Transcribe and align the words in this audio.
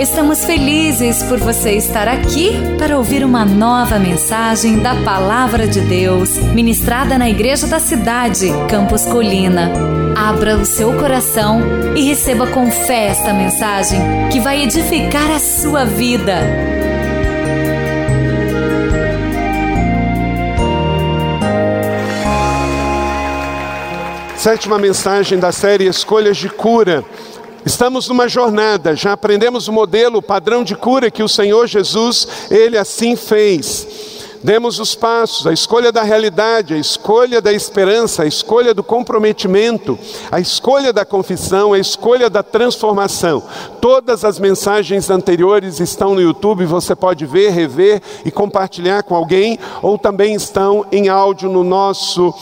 Estamos 0.00 0.46
felizes 0.46 1.22
por 1.24 1.38
você 1.38 1.72
estar 1.72 2.08
aqui 2.08 2.52
para 2.78 2.96
ouvir 2.96 3.22
uma 3.22 3.44
nova 3.44 3.98
mensagem 3.98 4.78
da 4.78 4.94
Palavra 5.04 5.68
de 5.68 5.82
Deus, 5.82 6.38
ministrada 6.38 7.18
na 7.18 7.28
Igreja 7.28 7.66
da 7.66 7.78
Cidade, 7.78 8.46
Campos 8.70 9.04
Colina. 9.04 9.70
Abra 10.16 10.56
o 10.56 10.64
seu 10.64 10.94
coração 10.94 11.60
e 11.94 12.00
receba 12.00 12.46
com 12.46 12.70
fé 12.70 13.08
esta 13.08 13.34
mensagem 13.34 14.00
que 14.32 14.40
vai 14.40 14.62
edificar 14.62 15.30
a 15.32 15.38
sua 15.38 15.84
vida. 15.84 16.38
Sétima 24.34 24.78
mensagem 24.78 25.38
da 25.38 25.52
série 25.52 25.84
Escolhas 25.84 26.38
de 26.38 26.48
Cura. 26.48 27.04
Estamos 27.64 28.08
numa 28.08 28.28
jornada, 28.28 28.96
já 28.96 29.12
aprendemos 29.12 29.68
o 29.68 29.72
modelo, 29.72 30.18
o 30.18 30.22
padrão 30.22 30.64
de 30.64 30.74
cura 30.74 31.10
que 31.10 31.22
o 31.22 31.28
Senhor 31.28 31.66
Jesus, 31.66 32.26
ele 32.50 32.78
assim 32.78 33.16
fez. 33.16 33.86
Demos 34.42 34.78
os 34.78 34.94
passos, 34.94 35.46
a 35.46 35.52
escolha 35.52 35.92
da 35.92 36.02
realidade, 36.02 36.72
a 36.72 36.78
escolha 36.78 37.42
da 37.42 37.52
esperança, 37.52 38.22
a 38.22 38.26
escolha 38.26 38.72
do 38.72 38.82
comprometimento, 38.82 39.98
a 40.30 40.40
escolha 40.40 40.94
da 40.94 41.04
confissão, 41.04 41.74
a 41.74 41.78
escolha 41.78 42.30
da 42.30 42.42
transformação. 42.42 43.42
Todas 43.82 44.24
as 44.24 44.38
mensagens 44.38 45.10
anteriores 45.10 45.78
estão 45.78 46.14
no 46.14 46.22
YouTube, 46.22 46.64
você 46.64 46.96
pode 46.96 47.26
ver, 47.26 47.50
rever 47.50 48.00
e 48.24 48.30
compartilhar 48.30 49.02
com 49.02 49.14
alguém, 49.14 49.58
ou 49.82 49.98
também 49.98 50.34
estão 50.34 50.86
em 50.90 51.08
áudio 51.08 51.50
no 51.50 51.62
nosso 51.62 52.32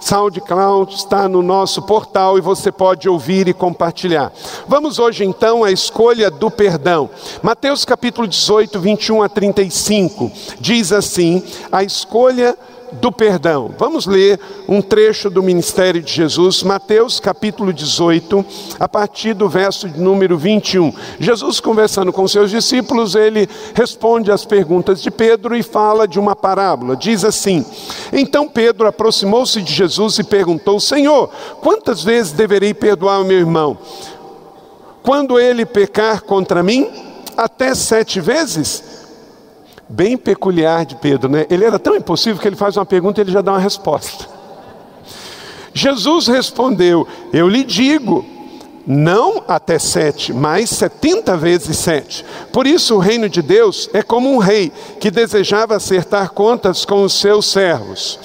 SoundCloud, 0.00 0.94
está 0.94 1.28
no 1.28 1.42
nosso 1.42 1.82
portal 1.82 2.38
e 2.38 2.40
você 2.40 2.72
pode 2.72 3.08
ouvir 3.08 3.48
e 3.48 3.52
compartilhar. 3.52 4.32
Vamos 4.66 4.98
hoje 4.98 5.24
então 5.24 5.62
à 5.64 5.70
escolha 5.70 6.30
do 6.30 6.50
perdão. 6.50 7.10
Mateus 7.42 7.84
capítulo 7.84 8.26
18, 8.26 8.78
21 8.80 9.22
a 9.22 9.28
35 9.28 10.30
diz 10.60 10.92
assim: 10.92 11.39
a 11.70 11.82
escolha 11.82 12.56
do 12.92 13.12
perdão. 13.12 13.72
Vamos 13.78 14.06
ler 14.06 14.38
um 14.68 14.82
trecho 14.82 15.30
do 15.30 15.42
ministério 15.42 16.02
de 16.02 16.12
Jesus, 16.12 16.62
Mateus 16.62 17.20
capítulo 17.20 17.72
18, 17.72 18.44
a 18.78 18.88
partir 18.88 19.34
do 19.34 19.48
verso 19.48 19.88
de 19.88 20.00
número 20.00 20.36
21. 20.36 20.92
Jesus 21.18 21.60
conversando 21.60 22.12
com 22.12 22.26
seus 22.26 22.50
discípulos, 22.50 23.14
ele 23.14 23.48
responde 23.74 24.32
às 24.32 24.44
perguntas 24.44 25.02
de 25.02 25.10
Pedro 25.10 25.56
e 25.56 25.62
fala 25.62 26.08
de 26.08 26.18
uma 26.18 26.34
parábola. 26.34 26.96
Diz 26.96 27.24
assim: 27.24 27.64
Então 28.12 28.48
Pedro 28.48 28.86
aproximou-se 28.86 29.60
de 29.62 29.72
Jesus 29.72 30.18
e 30.18 30.24
perguntou: 30.24 30.80
Senhor, 30.80 31.30
quantas 31.60 32.02
vezes 32.02 32.32
deverei 32.32 32.74
perdoar 32.74 33.20
o 33.20 33.24
meu 33.24 33.38
irmão? 33.38 33.78
Quando 35.02 35.38
ele 35.38 35.64
pecar 35.64 36.22
contra 36.22 36.62
mim? 36.62 36.88
Até 37.36 37.74
sete 37.74 38.20
vezes? 38.20 38.99
Bem 39.90 40.16
peculiar 40.16 40.86
de 40.86 40.94
Pedro, 40.94 41.28
né? 41.28 41.46
Ele 41.50 41.64
era 41.64 41.78
tão 41.78 41.96
impossível 41.96 42.40
que 42.40 42.46
ele 42.46 42.56
faz 42.56 42.76
uma 42.76 42.86
pergunta 42.86 43.20
e 43.20 43.24
ele 43.24 43.32
já 43.32 43.40
dá 43.40 43.52
uma 43.52 43.58
resposta. 43.58 44.26
Jesus 45.74 46.28
respondeu: 46.28 47.06
Eu 47.32 47.48
lhe 47.48 47.64
digo, 47.64 48.24
não 48.86 49.44
até 49.46 49.78
sete, 49.78 50.32
mas 50.32 50.70
setenta 50.70 51.36
vezes 51.36 51.76
sete. 51.76 52.24
Por 52.52 52.66
isso, 52.66 52.96
o 52.96 52.98
reino 52.98 53.28
de 53.28 53.42
Deus 53.42 53.88
é 53.92 54.02
como 54.02 54.32
um 54.32 54.38
rei 54.38 54.72
que 54.98 55.10
desejava 55.10 55.76
acertar 55.76 56.30
contas 56.30 56.84
com 56.84 57.02
os 57.02 57.12
seus 57.14 57.46
servos. 57.46 58.18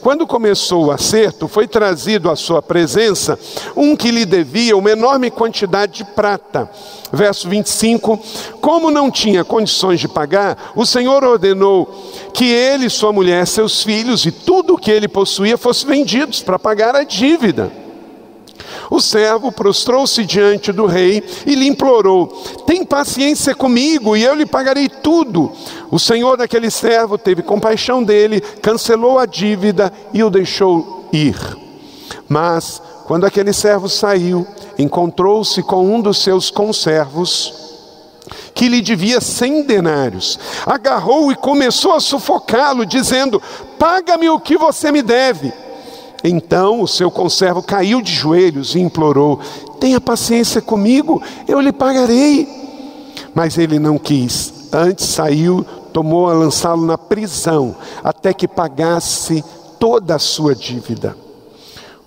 Quando 0.00 0.26
começou 0.26 0.86
o 0.86 0.90
acerto, 0.90 1.48
foi 1.48 1.66
trazido 1.66 2.30
à 2.30 2.36
sua 2.36 2.62
presença 2.62 3.38
um 3.76 3.96
que 3.96 4.10
lhe 4.10 4.24
devia 4.24 4.76
uma 4.76 4.90
enorme 4.90 5.30
quantidade 5.30 5.98
de 5.98 6.04
prata. 6.04 6.70
Verso 7.12 7.48
25: 7.48 8.18
Como 8.60 8.90
não 8.90 9.10
tinha 9.10 9.44
condições 9.44 9.98
de 10.00 10.08
pagar, 10.08 10.72
o 10.76 10.86
Senhor 10.86 11.24
ordenou 11.24 11.86
que 12.32 12.46
ele, 12.46 12.88
sua 12.88 13.12
mulher, 13.12 13.46
seus 13.46 13.82
filhos 13.82 14.24
e 14.24 14.30
tudo 14.30 14.74
o 14.74 14.78
que 14.78 14.90
ele 14.90 15.08
possuía 15.08 15.58
fossem 15.58 15.88
vendidos 15.88 16.42
para 16.42 16.58
pagar 16.58 16.94
a 16.94 17.02
dívida. 17.02 17.87
O 18.90 19.00
servo 19.00 19.52
prostrou-se 19.52 20.24
diante 20.24 20.72
do 20.72 20.86
rei 20.86 21.22
e 21.46 21.54
lhe 21.54 21.66
implorou: 21.66 22.26
Tem 22.66 22.84
paciência 22.84 23.54
comigo 23.54 24.16
e 24.16 24.24
eu 24.24 24.34
lhe 24.34 24.46
pagarei 24.46 24.88
tudo. 24.88 25.52
O 25.90 25.98
senhor 25.98 26.36
daquele 26.36 26.70
servo 26.70 27.18
teve 27.18 27.42
compaixão 27.42 28.02
dele, 28.02 28.40
cancelou 28.40 29.18
a 29.18 29.26
dívida 29.26 29.92
e 30.12 30.22
o 30.22 30.30
deixou 30.30 31.08
ir. 31.12 31.36
Mas, 32.28 32.80
quando 33.06 33.24
aquele 33.24 33.52
servo 33.52 33.88
saiu, 33.88 34.46
encontrou-se 34.78 35.62
com 35.62 35.94
um 35.94 36.00
dos 36.00 36.18
seus 36.18 36.50
conservos, 36.50 37.52
que 38.54 38.68
lhe 38.68 38.80
devia 38.80 39.20
cem 39.20 39.62
denários, 39.62 40.38
agarrou 40.66 41.30
e 41.30 41.36
começou 41.36 41.92
a 41.92 42.00
sufocá-lo, 42.00 42.84
dizendo: 42.86 43.42
Paga-me 43.78 44.28
o 44.28 44.40
que 44.40 44.56
você 44.56 44.90
me 44.90 45.02
deve. 45.02 45.52
Então 46.22 46.82
o 46.82 46.88
seu 46.88 47.10
conservo 47.10 47.62
caiu 47.62 48.02
de 48.02 48.12
joelhos 48.12 48.74
e 48.74 48.80
implorou: 48.80 49.40
Tenha 49.78 50.00
paciência 50.00 50.60
comigo, 50.60 51.22
eu 51.46 51.60
lhe 51.60 51.72
pagarei. 51.72 52.48
Mas 53.34 53.56
ele 53.58 53.78
não 53.78 53.98
quis. 53.98 54.68
Antes 54.72 55.06
saiu, 55.06 55.64
tomou 55.92 56.28
a 56.28 56.34
lançá-lo 56.34 56.84
na 56.84 56.98
prisão, 56.98 57.76
até 58.02 58.32
que 58.32 58.48
pagasse 58.48 59.44
toda 59.78 60.16
a 60.16 60.18
sua 60.18 60.54
dívida. 60.54 61.27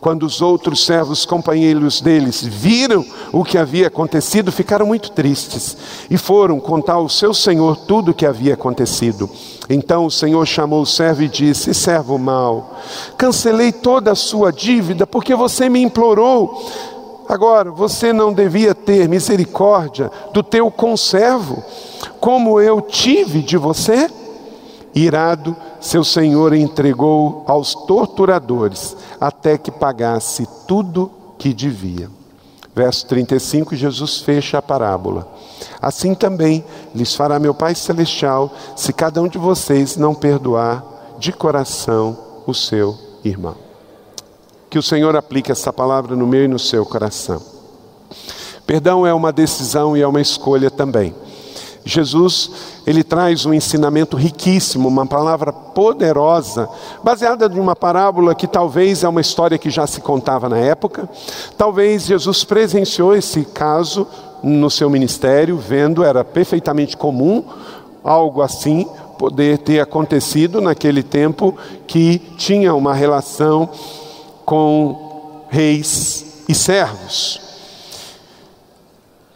Quando 0.02 0.24
os 0.24 0.42
outros 0.42 0.84
servos 0.84 1.28
companheiros 1.28 2.02
deles 2.02 2.44
viram 2.44 3.06
o 3.32 3.44
que 3.44 3.56
havia 3.56 3.86
acontecido, 3.86 4.52
ficaram 4.52 4.88
muito 4.88 5.12
tristes 5.12 5.78
e 6.10 6.18
foram 6.18 6.60
contar 6.60 6.94
ao 6.94 7.08
seu 7.08 7.36
senhor 7.36 7.78
tudo 7.78 8.10
o 8.10 8.14
que 8.14 8.26
havia 8.26 8.56
acontecido. 8.56 9.30
Então 9.70 10.08
o 10.08 10.12
senhor 10.12 10.44
chamou 10.48 10.82
o 10.82 10.88
servo 10.88 11.22
e 11.22 11.28
disse: 11.28 11.72
Servo 11.76 12.18
mau, 12.18 12.80
cancelei 13.16 13.72
toda 13.72 14.12
a 14.12 14.16
sua 14.16 14.52
dívida 14.52 15.06
porque 15.06 15.36
você 15.36 15.70
me 15.70 15.84
implorou. 15.84 16.68
Agora, 17.30 17.70
você 17.70 18.12
não 18.12 18.34
devia 18.34 18.74
ter 18.74 19.08
misericórdia 19.08 20.12
do 20.34 20.42
teu 20.42 20.72
conservo, 20.72 21.64
como 22.20 22.60
eu 22.60 22.82
tive 22.82 23.44
de 23.44 23.56
você? 23.56 24.10
Irado, 24.94 25.56
seu 25.82 26.04
senhor 26.04 26.54
entregou 26.54 27.44
aos 27.48 27.74
torturadores 27.74 28.96
até 29.20 29.58
que 29.58 29.72
pagasse 29.72 30.48
tudo 30.68 31.12
que 31.40 31.54
devia. 31.54 32.08
Verso 32.74 33.06
35, 33.08 33.76
Jesus 33.76 34.20
fecha 34.20 34.60
a 34.60 34.62
parábola. 34.62 35.28
Assim 35.82 36.14
também 36.16 36.64
lhes 36.96 37.16
fará 37.16 37.40
meu 37.40 37.54
Pai 37.54 37.76
Celestial, 37.76 38.52
se 38.76 38.94
cada 38.94 39.22
um 39.22 39.28
de 39.28 39.38
vocês 39.38 39.98
não 39.98 40.14
perdoar 40.14 40.84
de 41.18 41.34
coração 41.34 42.18
o 42.46 42.54
seu 42.54 42.98
irmão. 43.24 43.56
Que 44.70 44.80
o 44.80 44.84
Senhor 44.84 45.16
aplique 45.16 45.52
essa 45.52 45.74
palavra 45.74 46.16
no 46.16 46.26
meu 46.26 46.46
e 46.46 46.48
no 46.48 46.60
seu 46.60 46.86
coração. 46.86 47.42
Perdão 48.66 49.06
é 49.06 49.14
uma 49.14 49.34
decisão 49.34 49.98
e 49.98 50.02
é 50.02 50.08
uma 50.08 50.22
escolha 50.22 50.72
também. 50.72 51.14
Jesus, 51.84 52.52
ele 52.86 53.04
traz 53.04 53.46
um 53.46 53.54
ensinamento 53.54 54.16
riquíssimo, 54.16 54.88
uma 54.88 55.06
palavra 55.06 55.52
poderosa, 55.52 56.70
baseada 57.04 57.52
em 57.52 57.60
uma 57.60 57.76
parábola 57.76 58.36
que 58.36 58.48
talvez 58.48 59.04
é 59.04 59.10
uma 59.10 59.22
história 59.22 59.58
que 59.58 59.70
já 59.70 59.88
se 59.88 60.00
contava 60.02 60.48
na 60.48 60.58
época. 60.58 61.10
Talvez 61.58 62.06
Jesus 62.06 62.44
presenciou 62.44 63.16
esse 63.16 63.44
caso 63.46 64.08
no 64.44 64.70
seu 64.70 64.90
ministério, 64.90 65.58
vendo, 65.58 66.04
era 66.04 66.24
perfeitamente 66.24 66.96
comum 66.96 67.44
algo 68.04 68.42
assim 68.42 68.88
poder 69.18 69.60
ter 69.60 69.80
acontecido 69.80 70.60
naquele 70.60 71.04
tempo 71.04 71.56
que 71.86 72.20
tinha 72.38 72.74
uma 72.74 72.94
relação 72.94 73.70
com 74.46 75.46
reis 75.50 76.44
e 76.50 76.56
servos. 76.56 77.40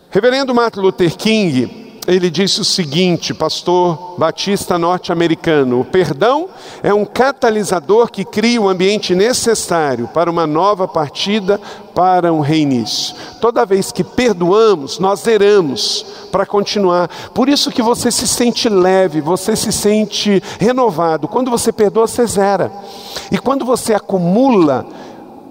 Reverendo 0.10 0.56
Martin 0.56 0.80
Luther 0.80 1.16
King, 1.16 1.85
ele 2.08 2.30
disse 2.30 2.62
o 2.62 2.66
seguinte, 2.66 3.34
pastor 3.34 4.16
batista 4.18 4.78
norte-americano: 4.78 5.80
o 5.80 5.86
perdão 5.86 6.48
é 6.84 6.94
um 6.94 7.06
catalisador 7.06 8.12
que 8.12 8.24
cria 8.24 8.62
o 8.62 8.70
ambiente 8.70 9.16
necessário 9.16 10.08
para 10.14 10.30
uma 10.30 10.46
nova 10.46 10.88
partida, 10.88 11.60
para 11.94 12.32
um 12.32 12.42
reinício. 12.42 13.16
Toda 13.42 13.66
vez 13.66 13.92
que 13.92 14.04
perdoamos, 14.04 15.00
nós 15.00 15.22
zeramos 15.22 16.06
para 16.32 16.46
continuar. 16.46 17.10
Por 17.34 17.50
isso 17.50 17.72
que 17.72 17.82
você 17.82 18.12
se 18.12 18.28
sente 18.28 18.70
leve, 18.70 19.22
você 19.22 19.56
se 19.56 19.72
sente 19.72 20.44
renovado. 20.60 21.28
Quando 21.28 21.50
você 21.50 21.72
perdoa, 21.72 22.08
você 22.08 22.28
zera. 22.28 22.72
E 23.32 23.38
quando 23.38 23.66
você 23.66 23.94
acumula 23.94 24.86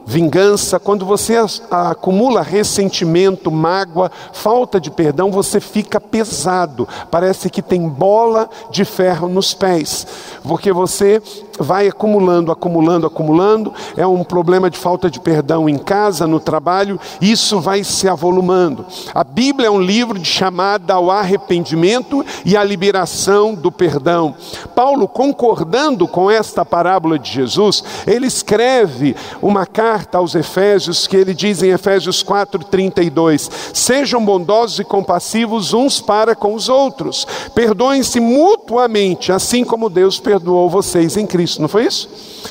vingança, 0.06 0.78
quando 0.78 1.04
você 1.06 1.36
acumula 1.70 2.42
ressentimento, 2.42 3.50
mágoa, 3.50 4.10
falta 4.32 4.80
de 4.80 4.90
perdão, 4.90 5.30
você 5.30 5.60
fica 5.60 6.00
pesado. 6.00 6.88
Parece 7.10 7.48
que 7.48 7.62
tem 7.62 7.88
bola 7.88 8.48
de 8.70 8.84
ferro 8.84 9.28
nos 9.28 9.54
pés, 9.54 10.06
porque 10.42 10.72
você 10.72 11.22
vai 11.58 11.88
acumulando, 11.88 12.50
acumulando, 12.50 13.06
acumulando, 13.06 13.72
é 13.96 14.06
um 14.06 14.24
problema 14.24 14.68
de 14.68 14.78
falta 14.78 15.10
de 15.10 15.20
perdão 15.20 15.68
em 15.68 15.78
casa, 15.78 16.26
no 16.26 16.40
trabalho, 16.40 16.98
isso 17.20 17.60
vai 17.60 17.84
se 17.84 18.08
avolumando. 18.08 18.84
A 19.14 19.22
Bíblia 19.22 19.68
é 19.68 19.70
um 19.70 19.80
livro 19.80 20.18
de 20.18 20.28
chamada 20.28 20.94
ao 20.94 21.10
arrependimento 21.10 22.24
e 22.44 22.56
à 22.56 22.64
liberação 22.64 23.54
do 23.54 23.70
perdão. 23.70 24.34
Paulo, 24.74 25.06
concordando 25.06 26.08
com 26.08 26.30
esta 26.30 26.64
parábola 26.64 27.18
de 27.18 27.30
Jesus, 27.30 27.84
ele 28.06 28.26
escreve 28.26 29.14
uma 29.40 29.66
carta 29.66 30.18
aos 30.18 30.34
Efésios 30.34 31.06
que 31.06 31.16
ele 31.16 31.34
diz 31.34 31.62
em 31.62 31.70
Efésios 31.70 32.22
4:32: 32.22 33.50
"Sejam 33.72 34.24
bondosos 34.24 34.80
e 34.80 34.84
compassivos 34.84 35.72
uns 35.72 36.00
para 36.00 36.34
com 36.34 36.54
os 36.54 36.68
outros, 36.68 37.26
perdoem-se 37.54 38.18
mutuamente, 38.18 39.30
assim 39.30 39.64
como 39.64 39.88
Deus 39.88 40.18
perdoou 40.18 40.68
vocês 40.68 41.16
em 41.16 41.26
Cristo 41.26 41.43
Cristo, 41.44 41.60
não 41.60 41.68
foi 41.68 41.84
isso? 41.84 42.08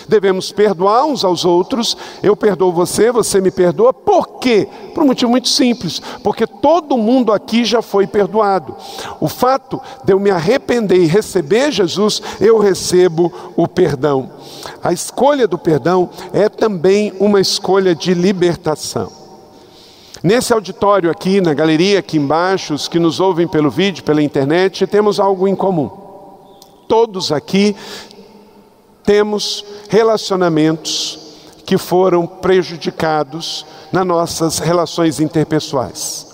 Devemos 0.08 0.52
perdoar 0.52 1.06
uns 1.06 1.26
aos 1.26 1.44
outros. 1.44 1.98
Eu 2.22 2.36
perdoo 2.36 2.72
você, 2.72 3.12
você 3.12 3.42
me 3.42 3.50
perdoa. 3.50 3.92
Por 3.92 4.40
quê? 4.40 4.68
Por 4.94 5.04
um 5.04 5.08
motivo 5.08 5.32
muito 5.32 5.50
simples: 5.50 6.00
porque 6.24 6.46
todo 6.46 6.96
mundo 6.96 7.34
aqui 7.34 7.66
já 7.66 7.82
foi 7.82 8.06
perdoado. 8.06 8.76
O 9.20 9.28
fato 9.28 9.82
de 10.04 10.14
eu 10.14 10.20
me 10.20 10.30
arrepender 10.30 10.98
e 10.98 11.08
receber 11.08 11.72
Jesus, 11.72 12.22
eu 12.40 12.60
recebo 12.60 13.34
o 13.56 13.68
perdão. 13.68 14.30
A 14.84 14.94
escolha 14.94 15.48
do 15.48 15.58
perdão 15.58 16.10
é 16.32 16.48
também 16.48 17.12
uma 17.20 17.42
escolha 17.42 17.96
de 17.96 18.14
libertação. 18.14 19.12
Nesse 20.22 20.54
auditório 20.54 21.10
aqui, 21.10 21.42
na 21.42 21.54
galeria 21.54 22.00
aqui 22.00 22.18
embaixo, 22.18 22.76
os 22.76 22.88
que 22.88 23.00
nos 23.00 23.20
ouvem 23.20 23.48
pelo 23.48 23.70
vídeo, 23.72 24.04
pela 24.04 24.22
internet, 24.22 24.86
temos 24.86 25.20
algo 25.20 25.48
em 25.48 25.56
comum. 25.56 25.90
Todos 26.88 27.32
aqui 27.32 27.76
temos 29.04 29.64
relacionamentos 29.90 31.20
que 31.66 31.78
foram 31.78 32.26
prejudicados 32.26 33.66
nas 33.92 34.06
nossas 34.06 34.60
relações 34.60 35.20
interpessoais. 35.20 36.28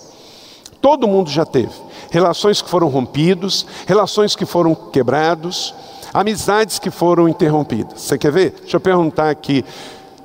Todo 0.82 1.08
mundo 1.08 1.30
já 1.30 1.46
teve 1.46 1.74
relações 2.10 2.62
que 2.62 2.70
foram 2.70 2.88
rompidos, 2.88 3.66
relações 3.86 4.36
que 4.36 4.46
foram 4.46 4.74
quebrados, 4.74 5.74
amizades 6.14 6.80
que 6.80 6.90
foram 6.90 7.30
interrompidas. 7.30 8.02
Você 8.02 8.18
quer 8.18 8.32
ver? 8.32 8.56
Deixa 8.62 8.78
eu 8.78 8.82
perguntar 8.82 9.30
aqui 9.30 9.64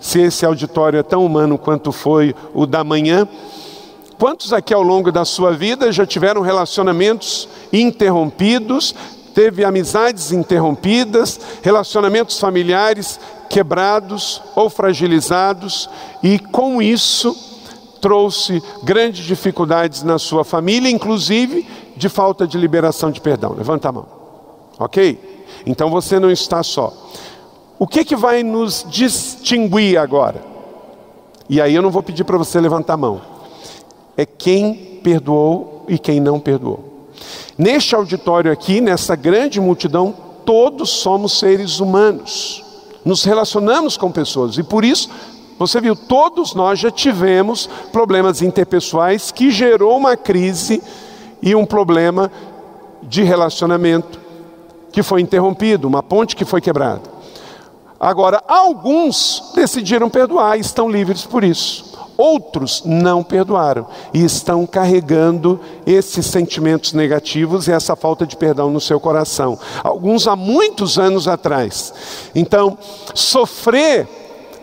se 0.00 0.20
esse 0.20 0.44
auditório 0.44 0.98
é 0.98 1.02
tão 1.02 1.24
humano 1.24 1.58
quanto 1.58 1.92
foi 1.92 2.34
o 2.52 2.66
da 2.66 2.84
manhã. 2.84 3.28
Quantos 4.18 4.52
aqui 4.52 4.72
ao 4.72 4.82
longo 4.82 5.10
da 5.10 5.24
sua 5.24 5.52
vida 5.52 5.90
já 5.90 6.06
tiveram 6.06 6.40
relacionamentos 6.40 7.48
interrompidos, 7.72 8.94
teve 9.34 9.64
amizades 9.64 10.30
interrompidas, 10.30 11.40
relacionamentos 11.60 12.38
familiares 12.38 13.18
quebrados 13.50 14.40
ou 14.54 14.70
fragilizados, 14.70 15.90
e 16.22 16.38
com 16.38 16.80
isso 16.80 17.36
trouxe 18.00 18.62
grandes 18.82 19.24
dificuldades 19.24 20.02
na 20.02 20.18
sua 20.18 20.44
família, 20.44 20.90
inclusive 20.90 21.66
de 21.96 22.08
falta 22.08 22.46
de 22.46 22.58
liberação 22.58 23.10
de 23.10 23.20
perdão. 23.20 23.54
Levanta 23.56 23.88
a 23.88 23.92
mão. 23.92 24.06
Ok? 24.78 25.46
Então 25.66 25.90
você 25.90 26.18
não 26.18 26.30
está 26.30 26.62
só. 26.62 26.92
O 27.78 27.86
que, 27.86 28.04
que 28.04 28.16
vai 28.16 28.42
nos 28.42 28.84
distinguir 28.88 29.98
agora? 29.98 30.42
E 31.48 31.60
aí 31.60 31.74
eu 31.74 31.82
não 31.82 31.90
vou 31.90 32.02
pedir 32.02 32.24
para 32.24 32.38
você 32.38 32.60
levantar 32.60 32.94
a 32.94 32.98
mão. 32.98 33.20
É 34.16 34.24
quem 34.24 35.00
perdoou 35.02 35.84
e 35.88 35.98
quem 35.98 36.20
não 36.20 36.38
perdoou. 36.38 36.93
Neste 37.56 37.94
auditório 37.94 38.50
aqui, 38.50 38.80
nessa 38.80 39.14
grande 39.14 39.60
multidão, 39.60 40.14
todos 40.44 40.90
somos 40.90 41.38
seres 41.38 41.78
humanos. 41.78 42.64
Nos 43.04 43.22
relacionamos 43.22 43.96
com 43.96 44.10
pessoas 44.10 44.58
e 44.58 44.62
por 44.62 44.84
isso, 44.84 45.08
você 45.58 45.80
viu, 45.80 45.94
todos 45.94 46.54
nós 46.54 46.78
já 46.78 46.90
tivemos 46.90 47.68
problemas 47.92 48.42
interpessoais 48.42 49.30
que 49.30 49.50
gerou 49.50 49.96
uma 49.96 50.16
crise 50.16 50.82
e 51.40 51.54
um 51.54 51.64
problema 51.64 52.30
de 53.02 53.22
relacionamento 53.22 54.18
que 54.90 55.02
foi 55.02 55.20
interrompido, 55.20 55.86
uma 55.86 56.02
ponte 56.02 56.34
que 56.34 56.44
foi 56.44 56.60
quebrada. 56.60 57.13
Agora, 57.98 58.42
alguns 58.46 59.52
decidiram 59.54 60.10
perdoar 60.10 60.56
e 60.56 60.60
estão 60.60 60.90
livres 60.90 61.24
por 61.24 61.42
isso. 61.42 61.94
Outros 62.16 62.82
não 62.84 63.24
perdoaram 63.24 63.88
e 64.12 64.24
estão 64.24 64.66
carregando 64.66 65.60
esses 65.84 66.26
sentimentos 66.26 66.92
negativos 66.92 67.66
e 67.66 67.72
essa 67.72 67.96
falta 67.96 68.24
de 68.24 68.36
perdão 68.36 68.70
no 68.70 68.80
seu 68.80 69.00
coração. 69.00 69.58
Alguns 69.82 70.28
há 70.28 70.36
muitos 70.36 70.96
anos 70.96 71.26
atrás. 71.26 71.92
Então, 72.34 72.78
sofrer 73.14 74.06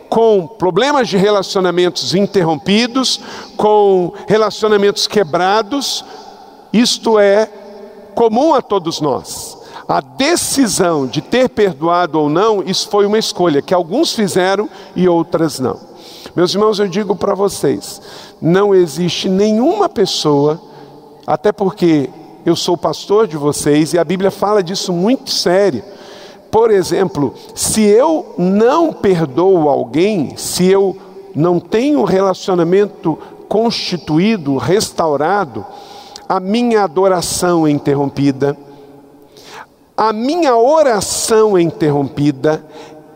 com 0.09 0.45
problemas 0.45 1.07
de 1.07 1.17
relacionamentos 1.17 2.13
interrompidos, 2.13 3.19
com 3.57 4.13
relacionamentos 4.27 5.07
quebrados, 5.07 6.03
isto 6.71 7.17
é 7.17 7.49
comum 8.13 8.53
a 8.53 8.61
todos 8.61 9.01
nós. 9.01 9.60
A 9.91 9.99
decisão 9.99 11.05
de 11.05 11.19
ter 11.19 11.49
perdoado 11.49 12.17
ou 12.17 12.29
não, 12.29 12.63
isso 12.63 12.87
foi 12.87 13.05
uma 13.05 13.19
escolha 13.19 13.61
que 13.61 13.73
alguns 13.73 14.13
fizeram 14.13 14.69
e 14.95 15.05
outras 15.05 15.59
não. 15.59 15.77
Meus 16.33 16.53
irmãos, 16.53 16.79
eu 16.79 16.87
digo 16.87 17.13
para 17.13 17.35
vocês: 17.35 18.01
não 18.41 18.73
existe 18.73 19.27
nenhuma 19.27 19.89
pessoa, 19.89 20.61
até 21.27 21.51
porque 21.51 22.09
eu 22.45 22.55
sou 22.55 22.77
pastor 22.77 23.27
de 23.27 23.35
vocês 23.35 23.91
e 23.91 23.99
a 23.99 24.05
Bíblia 24.05 24.31
fala 24.31 24.63
disso 24.63 24.93
muito 24.93 25.29
sério. 25.29 25.83
Por 26.49 26.71
exemplo, 26.71 27.33
se 27.53 27.81
eu 27.81 28.33
não 28.37 28.93
perdoo 28.93 29.67
alguém, 29.67 30.37
se 30.37 30.67
eu 30.67 30.95
não 31.35 31.59
tenho 31.59 32.05
relacionamento 32.05 33.19
constituído, 33.49 34.55
restaurado, 34.55 35.65
a 36.29 36.39
minha 36.39 36.81
adoração 36.81 37.67
é 37.67 37.71
interrompida, 37.71 38.57
a 40.01 40.11
minha 40.11 40.57
oração 40.57 41.55
é 41.55 41.61
interrompida 41.61 42.65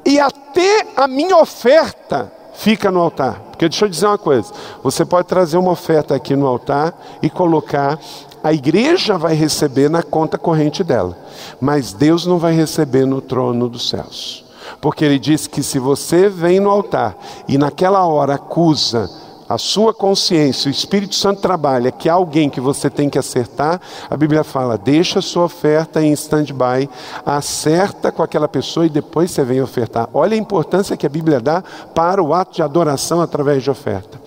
e 0.05 0.19
até 0.19 0.85
a 0.95 1.07
minha 1.07 1.35
oferta 1.35 2.31
fica 2.53 2.91
no 2.91 2.99
altar. 2.99 3.39
Porque 3.49 3.67
deixa 3.67 3.85
eu 3.85 3.89
dizer 3.89 4.05
uma 4.05 4.19
coisa: 4.19 4.53
você 4.83 5.03
pode 5.03 5.27
trazer 5.27 5.57
uma 5.57 5.71
oferta 5.71 6.13
aqui 6.13 6.35
no 6.35 6.45
altar 6.45 6.93
e 7.23 7.29
colocar, 7.29 7.99
a 8.43 8.53
igreja 8.53 9.17
vai 9.17 9.33
receber 9.33 9.89
na 9.89 10.03
conta 10.03 10.37
corrente 10.37 10.83
dela, 10.83 11.17
mas 11.59 11.91
Deus 11.91 12.27
não 12.27 12.37
vai 12.37 12.53
receber 12.53 13.07
no 13.07 13.19
trono 13.19 13.67
dos 13.67 13.89
céus. 13.89 14.45
Porque 14.79 15.03
ele 15.03 15.17
diz 15.17 15.47
que 15.47 15.63
se 15.63 15.79
você 15.79 16.29
vem 16.29 16.59
no 16.59 16.69
altar 16.69 17.17
e 17.47 17.57
naquela 17.57 18.05
hora 18.05 18.35
acusa 18.35 19.09
a 19.47 19.57
sua 19.57 19.93
consciência, 19.93 20.69
o 20.69 20.71
Espírito 20.71 21.15
Santo 21.15 21.41
trabalha, 21.41 21.91
que 21.91 22.09
há 22.09 22.13
alguém 22.13 22.49
que 22.49 22.59
você 22.59 22.89
tem 22.89 23.09
que 23.09 23.19
acertar, 23.19 23.79
a 24.09 24.17
Bíblia 24.17 24.43
fala: 24.43 24.77
deixa 24.77 25.19
a 25.19 25.21
sua 25.21 25.45
oferta 25.45 26.01
em 26.01 26.11
stand-by, 26.13 26.89
acerta 27.25 28.11
com 28.11 28.23
aquela 28.23 28.47
pessoa 28.47 28.85
e 28.85 28.89
depois 28.89 29.31
você 29.31 29.43
vem 29.43 29.61
ofertar. 29.61 30.09
Olha 30.13 30.33
a 30.33 30.37
importância 30.37 30.97
que 30.97 31.05
a 31.05 31.09
Bíblia 31.09 31.39
dá 31.39 31.63
para 31.93 32.23
o 32.23 32.33
ato 32.33 32.55
de 32.55 32.63
adoração 32.63 33.21
através 33.21 33.63
de 33.63 33.69
oferta. 33.69 34.19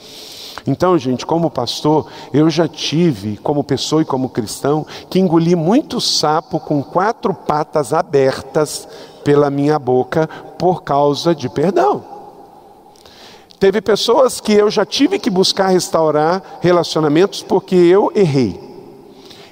Então, 0.67 0.99
gente, 0.99 1.25
como 1.25 1.51
pastor, 1.51 2.07
eu 2.33 2.51
já 2.51 2.69
tive, 2.69 3.39
como 3.39 3.65
pessoa 3.65 4.03
e 4.03 4.05
como 4.05 4.29
cristão, 4.29 4.87
que 5.09 5.19
engoli 5.19 5.57
muito 5.57 6.01
sapo 6.01 6.61
com 6.61 6.83
quatro 6.83 7.33
patas 7.33 7.93
abertas 7.93 8.87
pela 9.25 9.51
minha 9.51 9.79
boca 9.79 10.29
por 10.59 10.83
causa 10.83 11.35
de 11.35 11.49
perdão. 11.49 12.18
Teve 13.59 13.81
pessoas 13.81 14.41
que 14.41 14.53
eu 14.53 14.71
já 14.71 14.87
tive 14.87 15.19
que 15.19 15.29
buscar 15.29 15.69
restaurar 15.69 16.59
relacionamentos 16.61 17.43
porque 17.43 17.75
eu 17.75 18.13
errei. 18.15 18.69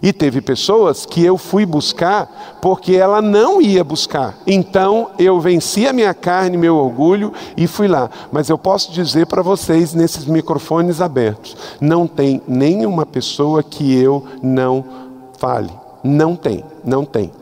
E 0.02 0.12
teve 0.12 0.40
pessoas 0.40 1.06
que 1.06 1.24
eu 1.24 1.36
fui 1.36 1.64
buscar 1.66 2.58
porque 2.60 2.94
ela 2.94 3.20
não 3.20 3.60
ia 3.60 3.82
buscar. 3.82 4.38
Então 4.46 5.10
eu 5.18 5.40
venci 5.40 5.86
a 5.88 5.92
minha 5.92 6.14
carne, 6.14 6.56
meu 6.56 6.76
orgulho 6.76 7.32
e 7.56 7.66
fui 7.66 7.88
lá. 7.88 8.08
Mas 8.30 8.48
eu 8.48 8.58
posso 8.58 8.92
dizer 8.92 9.26
para 9.26 9.42
vocês 9.42 9.94
nesses 9.94 10.24
microfones 10.26 11.00
abertos: 11.00 11.56
não 11.80 12.06
tem 12.06 12.40
nenhuma 12.46 13.04
pessoa 13.04 13.62
que 13.62 13.94
eu 13.94 14.24
não 14.42 14.84
fale. 15.38 15.72
Não 16.04 16.36
tem, 16.36 16.62
não 16.84 17.04
tem. 17.04 17.32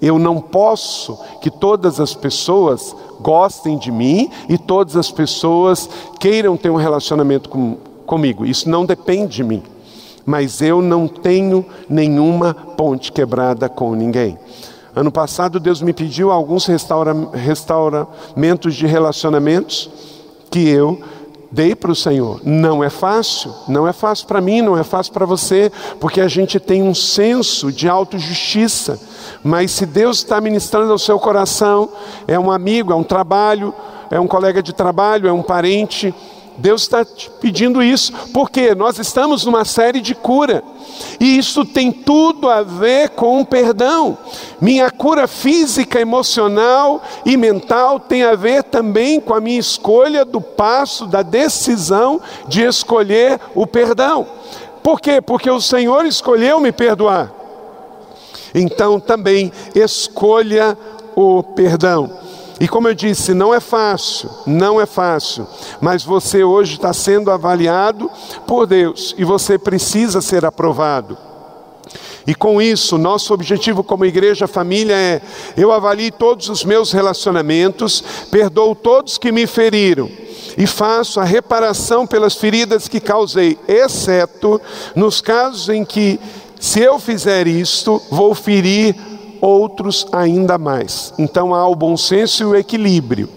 Eu 0.00 0.18
não 0.18 0.40
posso 0.40 1.18
que 1.40 1.50
todas 1.50 1.98
as 1.98 2.14
pessoas 2.14 2.94
gostem 3.20 3.76
de 3.76 3.90
mim 3.90 4.30
e 4.48 4.56
todas 4.56 4.96
as 4.96 5.10
pessoas 5.10 5.88
queiram 6.20 6.56
ter 6.56 6.70
um 6.70 6.76
relacionamento 6.76 7.48
com, 7.48 7.76
comigo. 8.06 8.46
Isso 8.46 8.68
não 8.68 8.86
depende 8.86 9.36
de 9.36 9.44
mim. 9.44 9.62
Mas 10.24 10.60
eu 10.60 10.80
não 10.82 11.08
tenho 11.08 11.64
nenhuma 11.88 12.54
ponte 12.54 13.10
quebrada 13.10 13.68
com 13.68 13.94
ninguém. 13.94 14.38
Ano 14.94 15.10
passado, 15.10 15.60
Deus 15.60 15.80
me 15.80 15.92
pediu 15.92 16.30
alguns 16.30 16.66
restaura, 16.66 17.14
restauramentos 17.32 18.74
de 18.74 18.86
relacionamentos 18.86 19.90
que 20.50 20.68
eu 20.68 21.00
Dei 21.50 21.74
para 21.74 21.90
o 21.90 21.96
Senhor. 21.96 22.40
Não 22.44 22.84
é 22.84 22.90
fácil, 22.90 23.54
não 23.66 23.88
é 23.88 23.92
fácil 23.92 24.26
para 24.26 24.40
mim, 24.40 24.60
não 24.60 24.76
é 24.76 24.84
fácil 24.84 25.12
para 25.12 25.24
você, 25.24 25.72
porque 25.98 26.20
a 26.20 26.28
gente 26.28 26.60
tem 26.60 26.82
um 26.82 26.94
senso 26.94 27.72
de 27.72 27.88
autojustiça. 27.88 29.00
Mas 29.42 29.70
se 29.70 29.86
Deus 29.86 30.18
está 30.18 30.40
ministrando 30.40 30.92
ao 30.92 30.98
seu 30.98 31.18
coração, 31.18 31.88
é 32.26 32.38
um 32.38 32.50
amigo, 32.50 32.92
é 32.92 32.96
um 32.96 33.02
trabalho, 33.02 33.72
é 34.10 34.20
um 34.20 34.26
colega 34.26 34.62
de 34.62 34.72
trabalho, 34.74 35.28
é 35.28 35.32
um 35.32 35.42
parente, 35.42 36.14
Deus 36.58 36.82
está 36.82 37.04
te 37.04 37.30
pedindo 37.40 37.80
isso, 37.80 38.12
porque 38.34 38.74
nós 38.74 38.98
estamos 38.98 39.44
numa 39.44 39.64
série 39.64 40.00
de 40.00 40.12
cura, 40.14 40.62
e 41.20 41.38
isso 41.38 41.64
tem 41.64 41.92
tudo 41.92 42.50
a 42.50 42.62
ver 42.62 43.10
com 43.10 43.40
o 43.40 43.46
perdão. 43.46 44.18
Minha 44.60 44.90
cura 44.90 45.28
física, 45.28 46.00
emocional 46.00 47.00
e 47.24 47.36
mental 47.36 48.00
tem 48.00 48.24
a 48.24 48.34
ver 48.34 48.64
também 48.64 49.20
com 49.20 49.34
a 49.34 49.40
minha 49.40 49.60
escolha 49.60 50.24
do 50.24 50.40
passo, 50.40 51.06
da 51.06 51.22
decisão 51.22 52.20
de 52.48 52.62
escolher 52.62 53.40
o 53.54 53.66
perdão. 53.66 54.26
Por 54.82 55.00
quê? 55.00 55.20
Porque 55.20 55.50
o 55.50 55.60
Senhor 55.60 56.06
escolheu 56.06 56.58
me 56.58 56.72
perdoar. 56.72 57.32
Então 58.54 58.98
também 58.98 59.52
escolha 59.74 60.76
o 61.14 61.42
perdão. 61.42 62.10
E 62.60 62.66
como 62.66 62.88
eu 62.88 62.94
disse, 62.94 63.34
não 63.34 63.54
é 63.54 63.60
fácil, 63.60 64.28
não 64.46 64.80
é 64.80 64.86
fácil, 64.86 65.46
mas 65.80 66.02
você 66.02 66.42
hoje 66.42 66.74
está 66.74 66.92
sendo 66.92 67.30
avaliado 67.30 68.10
por 68.46 68.66
Deus 68.66 69.14
e 69.16 69.24
você 69.24 69.56
precisa 69.56 70.20
ser 70.20 70.44
aprovado. 70.44 71.16
E 72.26 72.34
com 72.34 72.60
isso, 72.60 72.98
nosso 72.98 73.32
objetivo 73.32 73.82
como 73.82 74.04
igreja 74.04 74.46
família 74.46 74.94
é: 74.94 75.22
eu 75.56 75.72
avalio 75.72 76.12
todos 76.12 76.50
os 76.50 76.62
meus 76.62 76.92
relacionamentos, 76.92 78.04
perdoo 78.30 78.74
todos 78.74 79.16
que 79.16 79.32
me 79.32 79.46
feriram 79.46 80.10
e 80.58 80.66
faço 80.66 81.20
a 81.20 81.24
reparação 81.24 82.06
pelas 82.06 82.34
feridas 82.34 82.88
que 82.88 83.00
causei, 83.00 83.56
exceto 83.66 84.60
nos 84.94 85.20
casos 85.20 85.68
em 85.68 85.84
que, 85.84 86.20
se 86.60 86.80
eu 86.80 86.98
fizer 86.98 87.46
isto, 87.46 88.02
vou 88.10 88.34
ferir 88.34 88.94
outros 89.40 90.06
ainda 90.12 90.58
mais. 90.58 91.12
Então 91.18 91.54
há 91.54 91.66
o 91.66 91.76
bom 91.76 91.96
senso 91.96 92.42
e 92.42 92.46
o 92.46 92.56
equilíbrio 92.56 93.28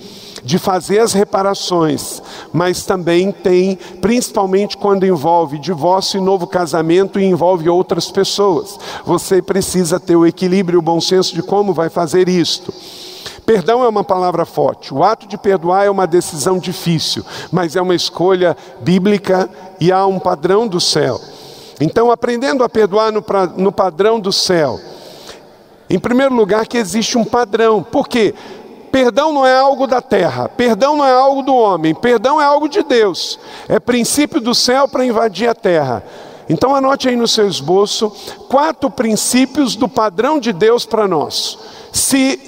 de 0.44 0.58
fazer 0.58 1.00
as 1.00 1.14
reparações, 1.14 2.22
mas 2.52 2.84
também 2.84 3.32
tem, 3.32 3.78
principalmente 4.02 4.76
quando 4.76 5.06
envolve 5.06 5.60
divórcio 5.60 6.20
e 6.20 6.24
novo 6.24 6.48
casamento 6.48 7.20
e 7.20 7.26
envolve 7.26 7.70
outras 7.70 8.10
pessoas. 8.10 8.80
Você 9.06 9.42
precisa 9.42 10.00
ter 10.00 10.16
o 10.16 10.26
equilíbrio 10.26 10.80
o 10.80 10.82
bom 10.82 11.00
senso 11.00 11.34
de 11.36 11.44
como 11.44 11.74
vai 11.74 11.90
fazer 11.90 12.28
isto. 12.28 12.74
Perdão 13.46 13.84
é 13.84 13.88
uma 13.88 14.04
palavra 14.04 14.46
forte. 14.46 14.94
O 14.94 15.04
ato 15.04 15.28
de 15.28 15.38
perdoar 15.38 15.86
é 15.86 15.90
uma 15.90 16.08
decisão 16.08 16.58
difícil, 16.58 17.24
mas 17.52 17.76
é 17.76 17.82
uma 17.82 17.96
escolha 17.96 18.56
bíblica 18.82 19.50
e 19.80 19.92
há 19.92 20.06
um 20.06 20.20
padrão 20.20 20.68
do 20.68 20.80
céu. 20.80 21.20
Então, 21.80 22.12
aprendendo 22.12 22.64
a 22.64 22.70
perdoar 22.70 23.12
no, 23.12 23.24
no 23.58 23.72
padrão 23.72 24.20
do 24.20 24.32
céu, 24.32 24.80
em 25.92 26.00
primeiro 26.00 26.34
lugar, 26.34 26.66
que 26.66 26.78
existe 26.78 27.18
um 27.18 27.26
padrão. 27.26 27.84
Por 27.84 28.08
quê? 28.08 28.34
Perdão 28.92 29.34
não 29.34 29.46
é 29.46 29.58
algo 29.58 29.86
da 29.86 30.02
terra, 30.02 30.48
perdão 30.48 30.96
não 30.96 31.06
é 31.06 31.12
algo 31.12 31.42
do 31.42 31.54
homem, 31.54 31.94
perdão 31.94 32.40
é 32.40 32.46
algo 32.46 32.70
de 32.70 32.82
Deus. 32.82 33.38
É 33.68 33.80
princípio 33.80 34.40
do 34.40 34.56
céu 34.56 34.88
para 34.88 35.06
invadir 35.06 35.50
a 35.50 35.56
terra. 35.56 36.04
Então 36.50 36.76
anote 36.76 37.10
aí 37.10 37.16
no 37.16 37.28
seu 37.28 37.48
esboço 37.48 38.10
quatro 38.50 38.90
princípios 38.90 39.76
do 39.76 39.88
padrão 39.88 40.40
de 40.40 40.54
Deus 40.54 40.86
para 40.86 41.08
nós. 41.08 41.60
Se 41.92 42.40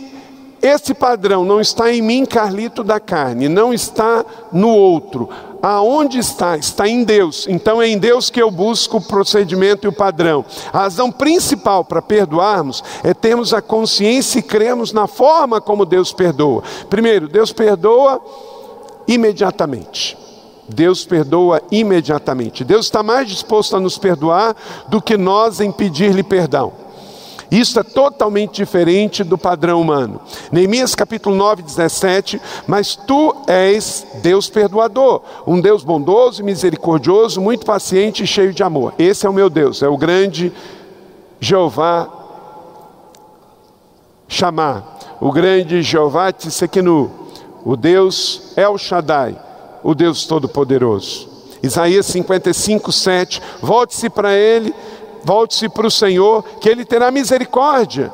esse 0.62 0.94
padrão 0.94 1.44
não 1.44 1.60
está 1.60 1.92
em 1.92 2.02
mim, 2.02 2.26
Carlito 2.26 2.84
da 2.84 3.00
carne, 3.00 3.50
não 3.50 3.74
está 3.74 4.26
no 4.52 4.70
outro, 4.70 5.30
Aonde 5.66 6.20
está? 6.20 6.58
Está 6.58 6.90
em 6.90 7.06
Deus. 7.06 7.48
Então 7.48 7.82
é 7.82 7.88
em 7.88 7.98
Deus 7.98 8.30
que 8.30 8.42
eu 8.42 8.52
busco 8.52 8.98
o 8.98 9.02
procedimento 9.02 9.88
e 9.88 9.88
o 9.88 9.94
padrão. 9.94 10.44
A 10.74 10.80
razão 10.80 11.10
principal 11.10 11.86
para 11.86 12.02
perdoarmos 12.02 12.84
é 13.02 13.14
termos 13.14 13.54
a 13.54 13.62
consciência 13.62 14.40
e 14.40 14.44
cremos 14.44 14.92
na 14.92 15.08
forma 15.08 15.62
como 15.62 15.86
Deus 15.86 16.12
perdoa. 16.12 16.64
Primeiro, 16.90 17.30
Deus 17.30 17.54
perdoa 17.54 18.22
imediatamente. 19.08 20.18
Deus 20.68 21.06
perdoa 21.06 21.62
imediatamente. 21.72 22.66
Deus 22.66 22.88
está 22.88 23.02
mais 23.02 23.30
disposto 23.30 23.78
a 23.78 23.80
nos 23.80 23.98
perdoar 23.98 24.58
do 24.90 25.02
que 25.02 25.16
nós 25.16 25.62
em 25.62 25.72
pedir-lhe 25.72 26.24
perdão. 26.24 26.83
Isso 27.54 27.80
é 27.80 27.84
totalmente 27.84 28.56
diferente 28.56 29.24
do 29.24 29.38
padrão 29.38 29.80
humano. 29.80 30.20
Neemias 30.52 30.96
capítulo 30.96 31.36
9, 31.36 31.62
17. 31.62 32.42
Mas 32.66 32.96
tu 32.96 33.36
és 33.46 34.08
Deus 34.24 34.50
perdoador, 34.50 35.22
um 35.46 35.62
Deus 35.62 35.84
bondoso 35.84 36.42
e 36.42 36.44
misericordioso, 36.44 37.40
muito 37.40 37.64
paciente 37.64 38.24
e 38.24 38.28
cheio 38.28 38.52
de 38.52 38.64
amor. 38.64 38.96
Esse 38.98 39.28
é 39.28 39.30
o 39.30 39.34
meu 39.34 39.52
Deus, 39.52 39.84
é 39.84 39.88
o 39.88 39.96
grande 39.96 40.52
Jeová 41.40 42.10
chamar, 44.28 44.98
o 45.22 45.32
grande 45.32 45.84
Jeová 45.84 46.32
Tissequinu, 46.32 47.12
o 47.64 47.78
Deus 47.78 48.54
El 48.58 48.80
Shaddai, 48.80 49.40
o 49.84 49.94
Deus 49.94 50.26
Todo-Poderoso. 50.26 51.30
Isaías 51.62 52.08
55, 52.08 52.92
7. 52.92 53.42
Volte-se 53.62 54.10
para 54.10 54.34
ele 54.34 54.74
Volte-se 55.24 55.70
para 55.70 55.88
o 55.88 55.92
Senhor, 55.92 56.44
que 56.60 56.70
Ele 56.70 56.86
terá 56.86 57.10
misericórdia. 57.12 58.12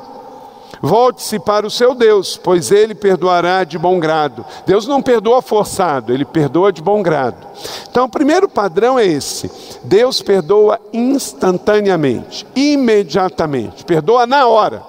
Volte-se 0.82 1.38
para 1.38 1.66
o 1.66 1.70
seu 1.70 1.94
Deus, 1.94 2.38
pois 2.42 2.70
Ele 2.70 2.94
perdoará 2.94 3.64
de 3.64 3.78
bom 3.78 4.00
grado. 4.00 4.44
Deus 4.64 4.86
não 4.86 5.02
perdoa 5.02 5.42
forçado, 5.42 6.12
Ele 6.12 6.24
perdoa 6.24 6.72
de 6.72 6.80
bom 6.80 7.02
grado. 7.02 7.46
Então, 7.90 8.06
o 8.06 8.08
primeiro 8.08 8.48
padrão 8.48 8.98
é 8.98 9.04
esse: 9.04 9.50
Deus 9.84 10.22
perdoa 10.22 10.80
instantaneamente, 10.92 12.46
imediatamente, 12.56 13.84
perdoa 13.84 14.26
na 14.26 14.46
hora. 14.46 14.82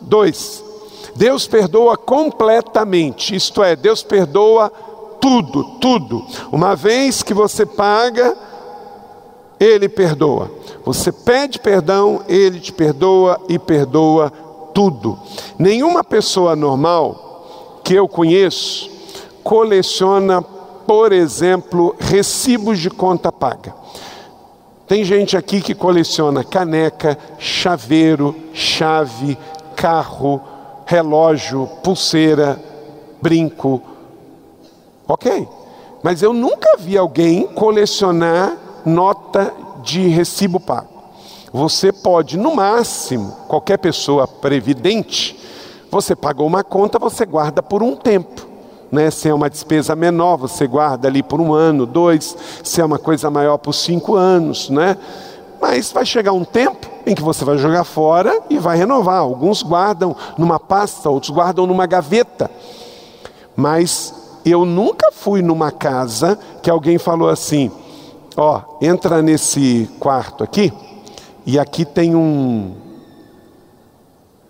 Dois, 0.00 0.64
Deus 1.14 1.46
perdoa 1.46 1.96
completamente, 1.96 3.34
isto 3.34 3.62
é, 3.62 3.76
Deus 3.76 4.02
perdoa 4.02 4.72
tudo, 5.20 5.64
tudo. 5.78 6.24
Uma 6.50 6.74
vez 6.74 7.22
que 7.22 7.34
você 7.34 7.66
paga, 7.66 8.34
Ele 9.60 9.88
perdoa. 9.88 10.57
Você 10.88 11.12
pede 11.12 11.58
perdão, 11.58 12.22
ele 12.26 12.58
te 12.58 12.72
perdoa 12.72 13.38
e 13.46 13.58
perdoa 13.58 14.30
tudo. 14.72 15.18
Nenhuma 15.58 16.02
pessoa 16.02 16.56
normal 16.56 17.82
que 17.84 17.92
eu 17.92 18.08
conheço 18.08 18.90
coleciona, 19.44 20.40
por 20.40 21.12
exemplo, 21.12 21.94
recibos 21.98 22.78
de 22.78 22.88
conta 22.88 23.30
paga. 23.30 23.74
Tem 24.86 25.04
gente 25.04 25.36
aqui 25.36 25.60
que 25.60 25.74
coleciona 25.74 26.42
caneca, 26.42 27.18
chaveiro, 27.38 28.34
chave, 28.54 29.36
carro, 29.76 30.40
relógio, 30.86 31.68
pulseira, 31.84 32.58
brinco. 33.20 33.82
Ok, 35.06 35.46
mas 36.02 36.22
eu 36.22 36.32
nunca 36.32 36.78
vi 36.78 36.96
alguém 36.96 37.46
colecionar 37.46 38.56
nota 38.86 39.52
de 39.82 40.08
recibo 40.08 40.60
pago. 40.60 40.98
Você 41.52 41.92
pode, 41.92 42.36
no 42.36 42.54
máximo, 42.54 43.32
qualquer 43.48 43.78
pessoa 43.78 44.28
previdente, 44.28 45.38
você 45.90 46.14
pagou 46.14 46.46
uma 46.46 46.62
conta, 46.62 46.98
você 46.98 47.24
guarda 47.24 47.62
por 47.62 47.82
um 47.82 47.96
tempo. 47.96 48.46
Né? 48.92 49.10
Se 49.10 49.28
é 49.28 49.34
uma 49.34 49.48
despesa 49.48 49.96
menor, 49.96 50.36
você 50.36 50.66
guarda 50.66 51.08
ali 51.08 51.22
por 51.22 51.40
um 51.40 51.54
ano, 51.54 51.86
dois. 51.86 52.36
Se 52.62 52.80
é 52.80 52.84
uma 52.84 52.98
coisa 52.98 53.30
maior, 53.30 53.56
por 53.58 53.72
cinco 53.72 54.14
anos. 54.14 54.68
Né? 54.68 54.96
Mas 55.60 55.90
vai 55.90 56.04
chegar 56.04 56.32
um 56.32 56.44
tempo 56.44 56.86
em 57.06 57.14
que 57.14 57.22
você 57.22 57.44
vai 57.44 57.56
jogar 57.56 57.84
fora 57.84 58.42
e 58.50 58.58
vai 58.58 58.76
renovar. 58.76 59.20
Alguns 59.20 59.62
guardam 59.62 60.14
numa 60.36 60.60
pasta, 60.60 61.08
outros 61.08 61.30
guardam 61.30 61.66
numa 61.66 61.86
gaveta. 61.86 62.50
Mas 63.56 64.14
eu 64.44 64.64
nunca 64.64 65.10
fui 65.10 65.42
numa 65.42 65.70
casa 65.70 66.38
que 66.62 66.70
alguém 66.70 66.98
falou 66.98 67.28
assim: 67.28 67.70
Ó, 68.40 68.62
entra 68.80 69.20
nesse 69.20 69.90
quarto 69.98 70.44
aqui, 70.44 70.72
e 71.44 71.58
aqui 71.58 71.84
tem 71.84 72.14
um, 72.14 72.72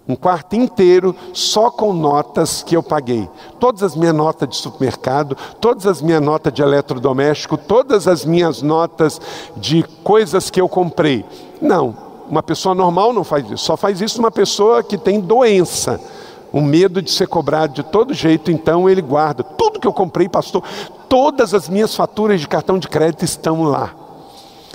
um 0.07 0.14
quarto 0.14 0.54
inteiro 0.57 1.16
só 1.33 1.71
com 1.71 1.95
notas 1.95 2.62
que 2.62 2.76
eu 2.76 2.83
paguei. 2.83 3.26
Todas 3.59 3.83
as 3.83 3.97
minhas 3.97 4.14
notas 4.14 4.50
de 4.50 4.57
supermercado, 4.57 5.38
todas 5.59 5.87
as 5.87 6.02
minhas 6.02 6.21
notas 6.21 6.52
de 6.52 6.61
eletrodoméstico, 6.61 7.57
todas 7.57 8.07
as 8.07 8.26
minhas 8.26 8.61
notas 8.61 9.18
de 9.57 9.83
coisas 10.04 10.50
que 10.50 10.61
eu 10.61 10.68
comprei. 10.68 11.25
Não, 11.59 11.97
uma 12.28 12.42
pessoa 12.42 12.75
normal 12.75 13.14
não 13.14 13.25
faz 13.25 13.50
isso. 13.50 13.64
Só 13.64 13.75
faz 13.75 14.02
isso 14.02 14.18
uma 14.18 14.30
pessoa 14.30 14.83
que 14.83 14.99
tem 14.99 15.18
doença. 15.18 15.99
O 16.52 16.61
medo 16.61 17.02
de 17.02 17.11
ser 17.11 17.26
cobrado 17.28 17.75
de 17.75 17.83
todo 17.83 18.14
jeito, 18.14 18.50
então 18.50 18.88
ele 18.88 19.02
guarda. 19.02 19.43
Tudo 19.43 19.78
que 19.78 19.87
eu 19.87 19.93
comprei, 19.93 20.28
pastor, 20.28 20.62
todas 21.09 21.52
as 21.52 21.69
minhas 21.69 21.95
faturas 21.95 22.40
de 22.40 22.49
cartão 22.49 22.78
de 22.78 22.88
crédito 22.88 23.25
estão 23.25 23.62
lá. 23.62 23.95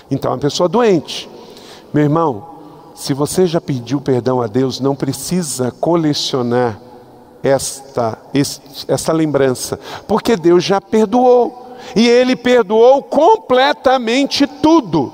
Então, 0.09 0.31
é 0.31 0.33
uma 0.35 0.39
pessoa 0.39 0.69
doente. 0.69 1.29
Meu 1.93 2.03
irmão, 2.03 2.53
se 2.93 3.13
você 3.13 3.47
já 3.47 3.59
pediu 3.59 3.99
perdão 3.99 4.41
a 4.41 4.47
Deus, 4.47 4.79
não 4.79 4.95
precisa 4.95 5.71
colecionar 5.71 6.79
esta, 7.41 8.17
esta 8.87 9.11
lembrança, 9.11 9.79
porque 10.07 10.37
Deus 10.37 10.63
já 10.63 10.79
perdoou. 10.79 11.61
e 11.95 12.07
ele 12.07 12.35
perdoou 12.35 13.03
completamente 13.03 14.47
tudo. 14.47 15.11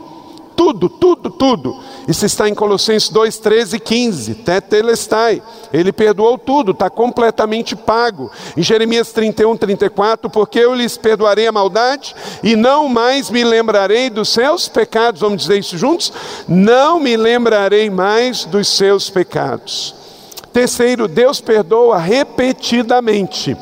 Tudo, 0.55 0.89
tudo, 0.89 1.29
tudo. 1.31 1.75
Isso 2.09 2.25
está 2.25 2.49
em 2.49 2.55
Colossenses 2.55 3.09
2, 3.09 3.37
13 3.37 3.75
e 3.75 3.79
15. 3.79 4.33
Tetelestai. 4.33 5.43
Ele 5.71 5.91
perdoou 5.91 6.39
tudo, 6.39 6.71
está 6.71 6.89
completamente 6.89 7.75
pago. 7.75 8.31
Em 8.57 8.63
Jeremias 8.63 9.11
31, 9.11 9.55
34, 9.55 10.27
porque 10.27 10.57
eu 10.57 10.73
lhes 10.73 10.97
perdoarei 10.97 11.45
a 11.45 11.51
maldade 11.51 12.15
e 12.41 12.55
não 12.55 12.89
mais 12.89 13.29
me 13.29 13.43
lembrarei 13.43 14.09
dos 14.09 14.29
seus 14.29 14.67
pecados. 14.67 15.21
Vamos 15.21 15.43
dizer 15.43 15.59
isso 15.59 15.77
juntos? 15.77 16.11
Não 16.47 16.99
me 16.99 17.15
lembrarei 17.15 17.91
mais 17.91 18.43
dos 18.43 18.67
seus 18.69 19.07
pecados. 19.11 19.93
Terceiro, 20.51 21.07
Deus 21.07 21.39
perdoa 21.39 21.99
repetidamente. 21.99 23.55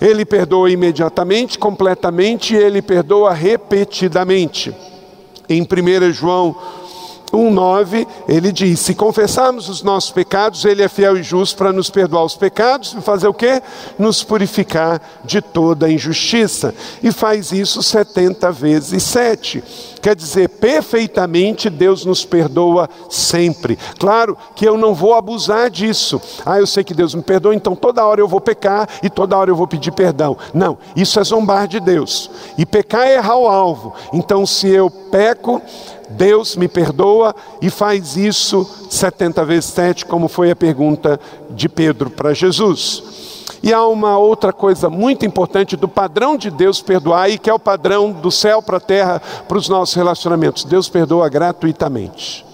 Ele 0.00 0.24
perdoa 0.24 0.70
imediatamente, 0.70 1.58
completamente, 1.58 2.54
e 2.54 2.56
ele 2.56 2.80
perdoa 2.80 3.34
repetidamente. 3.34 4.74
Em 5.46 5.60
1 5.60 6.12
João 6.14 6.56
1,9, 7.36 8.06
ele 8.28 8.50
diz: 8.50 8.80
Se 8.80 8.94
confessarmos 8.94 9.68
os 9.68 9.82
nossos 9.82 10.10
pecados, 10.10 10.64
Ele 10.64 10.82
é 10.82 10.88
fiel 10.88 11.16
e 11.16 11.22
justo 11.22 11.56
para 11.56 11.72
nos 11.72 11.90
perdoar 11.90 12.24
os 12.24 12.36
pecados 12.36 12.94
e 12.96 13.00
fazer 13.00 13.28
o 13.28 13.34
quê? 13.34 13.62
Nos 13.98 14.22
purificar 14.22 15.00
de 15.24 15.40
toda 15.40 15.90
injustiça. 15.90 16.74
E 17.02 17.12
faz 17.12 17.52
isso 17.52 17.82
70 17.82 18.50
vezes 18.52 19.02
7. 19.02 19.62
Quer 20.06 20.14
dizer, 20.14 20.48
perfeitamente 20.48 21.68
Deus 21.68 22.04
nos 22.04 22.24
perdoa 22.24 22.88
sempre. 23.10 23.76
Claro 23.98 24.36
que 24.54 24.64
eu 24.64 24.78
não 24.78 24.94
vou 24.94 25.14
abusar 25.14 25.68
disso. 25.68 26.20
Ah, 26.44 26.60
eu 26.60 26.66
sei 26.66 26.84
que 26.84 26.94
Deus 26.94 27.12
me 27.12 27.22
perdoa, 27.22 27.54
então 27.54 27.74
toda 27.74 28.06
hora 28.06 28.20
eu 28.20 28.28
vou 28.28 28.40
pecar 28.40 28.88
e 29.02 29.10
toda 29.10 29.36
hora 29.36 29.50
eu 29.50 29.56
vou 29.56 29.66
pedir 29.66 29.90
perdão. 29.90 30.36
Não, 30.54 30.78
isso 30.94 31.18
é 31.18 31.24
zombar 31.24 31.66
de 31.66 31.80
Deus. 31.80 32.30
E 32.56 32.64
pecar 32.64 33.06
é 33.06 33.16
errar 33.16 33.36
o 33.36 33.48
alvo. 33.48 33.94
Então, 34.12 34.46
se 34.46 34.68
eu 34.68 34.88
peco, 34.88 35.60
Deus 36.10 36.56
me 36.56 36.68
perdoa 36.68 37.34
e 37.60 37.70
faz 37.70 38.16
isso 38.16 38.68
70 38.88 39.44
vezes 39.44 39.70
7, 39.70 40.06
como 40.06 40.28
foi 40.28 40.50
a 40.50 40.56
pergunta 40.56 41.20
de 41.50 41.68
Pedro 41.68 42.10
para 42.10 42.34
Jesus. 42.34 43.02
E 43.62 43.72
há 43.72 43.84
uma 43.86 44.18
outra 44.18 44.52
coisa 44.52 44.88
muito 44.88 45.24
importante 45.24 45.76
do 45.76 45.88
padrão 45.88 46.36
de 46.36 46.50
Deus 46.50 46.80
perdoar, 46.80 47.30
e 47.30 47.38
que 47.38 47.50
é 47.50 47.54
o 47.54 47.58
padrão 47.58 48.12
do 48.12 48.30
céu 48.30 48.62
para 48.62 48.76
a 48.76 48.80
terra 48.80 49.20
para 49.48 49.58
os 49.58 49.68
nossos 49.68 49.94
relacionamentos. 49.94 50.64
Deus 50.64 50.88
perdoa 50.88 51.28
gratuitamente. 51.28 52.44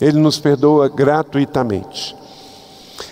Ele 0.00 0.18
nos 0.18 0.38
perdoa 0.38 0.88
gratuitamente. 0.88 2.16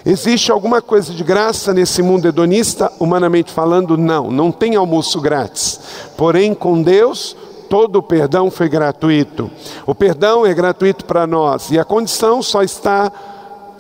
Existe 0.05 0.53
alguma 0.53 0.83
coisa 0.83 1.12
de 1.12 1.25
graça 1.25 1.73
nesse 1.73 2.03
mundo 2.03 2.26
hedonista? 2.26 2.93
Humanamente 2.99 3.53
falando, 3.53 3.97
não, 3.97 4.31
não 4.31 4.53
tem 4.53 4.76
almoço 4.76 5.21
grátis. 5.21 5.81
Porém, 6.17 6.55
com 6.55 6.83
Deus, 6.83 7.37
todo 7.69 7.97
o 7.97 8.03
perdão 8.03 8.51
foi 8.51 8.69
gratuito. 8.69 9.51
O 9.87 9.95
perdão 9.95 10.47
é 10.47 10.55
gratuito 10.55 11.05
para 11.05 11.27
nós 11.27 11.71
e 11.71 11.79
a 11.79 11.85
condição 11.85 12.43
só 12.43 12.63
está 12.63 13.13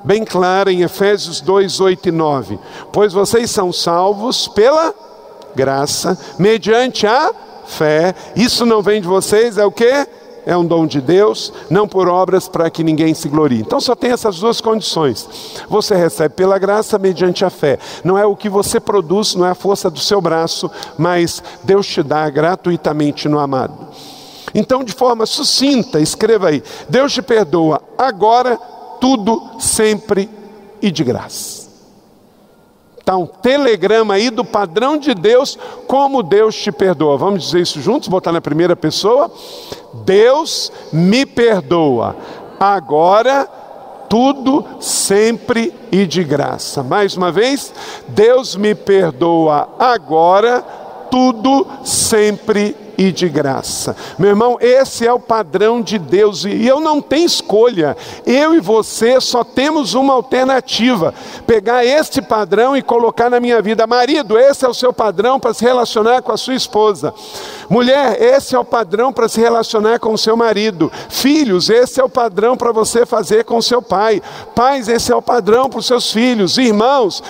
bem 0.04 0.24
clara 0.24 0.72
em 0.72 0.82
Efésios 0.82 1.40
2, 1.40 1.80
8 1.80 2.08
e 2.08 2.12
9. 2.12 2.58
Pois 2.92 3.12
vocês 3.12 3.50
são 3.50 3.72
salvos 3.72 4.46
pela 4.48 4.94
graça, 5.54 6.18
mediante 6.38 7.06
a 7.06 7.32
fé. 7.66 8.14
Isso 8.36 8.64
não 8.64 8.82
vem 8.82 9.00
de 9.00 9.08
vocês, 9.08 9.58
é 9.58 9.64
o 9.64 9.72
que? 9.72 10.06
É 10.46 10.56
um 10.56 10.64
dom 10.64 10.86
de 10.86 11.00
Deus, 11.00 11.52
não 11.68 11.88
por 11.88 12.08
obras 12.08 12.46
para 12.46 12.70
que 12.70 12.84
ninguém 12.84 13.12
se 13.12 13.28
glorie. 13.28 13.60
Então 13.60 13.80
só 13.80 13.96
tem 13.96 14.12
essas 14.12 14.38
duas 14.38 14.60
condições. 14.60 15.28
Você 15.68 15.96
recebe 15.96 16.36
pela 16.36 16.56
graça 16.56 16.98
mediante 16.98 17.44
a 17.44 17.50
fé. 17.50 17.78
Não 18.04 18.16
é 18.16 18.24
o 18.24 18.36
que 18.36 18.48
você 18.48 18.78
produz, 18.78 19.34
não 19.34 19.44
é 19.44 19.50
a 19.50 19.54
força 19.56 19.90
do 19.90 19.98
seu 19.98 20.20
braço, 20.20 20.70
mas 20.96 21.42
Deus 21.64 21.86
te 21.86 22.02
dá 22.02 22.30
gratuitamente 22.30 23.28
no 23.28 23.40
amado. 23.40 23.88
Então, 24.54 24.84
de 24.84 24.92
forma 24.92 25.26
sucinta, 25.26 26.00
escreva 26.00 26.48
aí: 26.48 26.62
Deus 26.88 27.12
te 27.12 27.20
perdoa 27.20 27.82
agora, 27.98 28.56
tudo, 29.00 29.42
sempre 29.58 30.30
e 30.80 30.90
de 30.92 31.02
graça. 31.02 31.65
Está 33.06 33.16
um 33.16 33.24
telegrama 33.24 34.14
aí 34.14 34.30
do 34.30 34.44
padrão 34.44 34.98
de 34.98 35.14
Deus, 35.14 35.56
como 35.86 36.24
Deus 36.24 36.56
te 36.56 36.72
perdoa. 36.72 37.16
Vamos 37.16 37.44
dizer 37.44 37.60
isso 37.60 37.80
juntos, 37.80 38.08
botar 38.08 38.32
na 38.32 38.40
primeira 38.40 38.74
pessoa? 38.74 39.30
Deus 40.04 40.72
me 40.92 41.24
perdoa. 41.24 42.16
Agora, 42.58 43.48
tudo, 44.08 44.64
sempre 44.80 45.72
e 45.92 46.04
de 46.04 46.24
graça. 46.24 46.82
Mais 46.82 47.16
uma 47.16 47.30
vez, 47.30 47.72
Deus 48.08 48.56
me 48.56 48.74
perdoa 48.74 49.68
agora, 49.78 50.60
tudo, 51.08 51.64
sempre 51.84 52.74
e 52.98 53.12
de 53.12 53.28
graça. 53.28 53.96
Meu 54.18 54.30
irmão, 54.30 54.56
esse 54.60 55.06
é 55.06 55.12
o 55.12 55.18
padrão 55.18 55.80
de 55.80 55.98
Deus 55.98 56.44
e 56.44 56.66
eu 56.66 56.80
não 56.80 57.00
tenho 57.00 57.26
escolha. 57.26 57.96
Eu 58.24 58.54
e 58.54 58.60
você 58.60 59.20
só 59.20 59.44
temos 59.44 59.94
uma 59.94 60.14
alternativa: 60.14 61.14
pegar 61.46 61.84
este 61.84 62.22
padrão 62.22 62.76
e 62.76 62.82
colocar 62.82 63.30
na 63.30 63.40
minha 63.40 63.60
vida. 63.60 63.86
Marido, 63.86 64.38
esse 64.38 64.64
é 64.64 64.68
o 64.68 64.74
seu 64.74 64.92
padrão 64.92 65.38
para 65.38 65.54
se 65.54 65.64
relacionar 65.64 66.22
com 66.22 66.32
a 66.32 66.36
sua 66.36 66.54
esposa. 66.54 67.12
Mulher, 67.68 68.20
esse 68.20 68.54
é 68.54 68.58
o 68.58 68.64
padrão 68.64 69.12
para 69.12 69.28
se 69.28 69.40
relacionar 69.40 69.98
com 69.98 70.12
o 70.12 70.18
seu 70.18 70.36
marido. 70.36 70.90
Filhos, 71.08 71.68
esse 71.68 72.00
é 72.00 72.04
o 72.04 72.08
padrão 72.08 72.56
para 72.56 72.72
você 72.72 73.04
fazer 73.04 73.44
com 73.44 73.56
o 73.58 73.62
seu 73.62 73.82
pai. 73.82 74.22
Pais, 74.54 74.88
esse 74.88 75.12
é 75.12 75.16
o 75.16 75.22
padrão 75.22 75.68
para 75.68 75.80
os 75.80 75.86
seus 75.86 76.12
filhos. 76.12 76.58
Irmãos, 76.58 77.22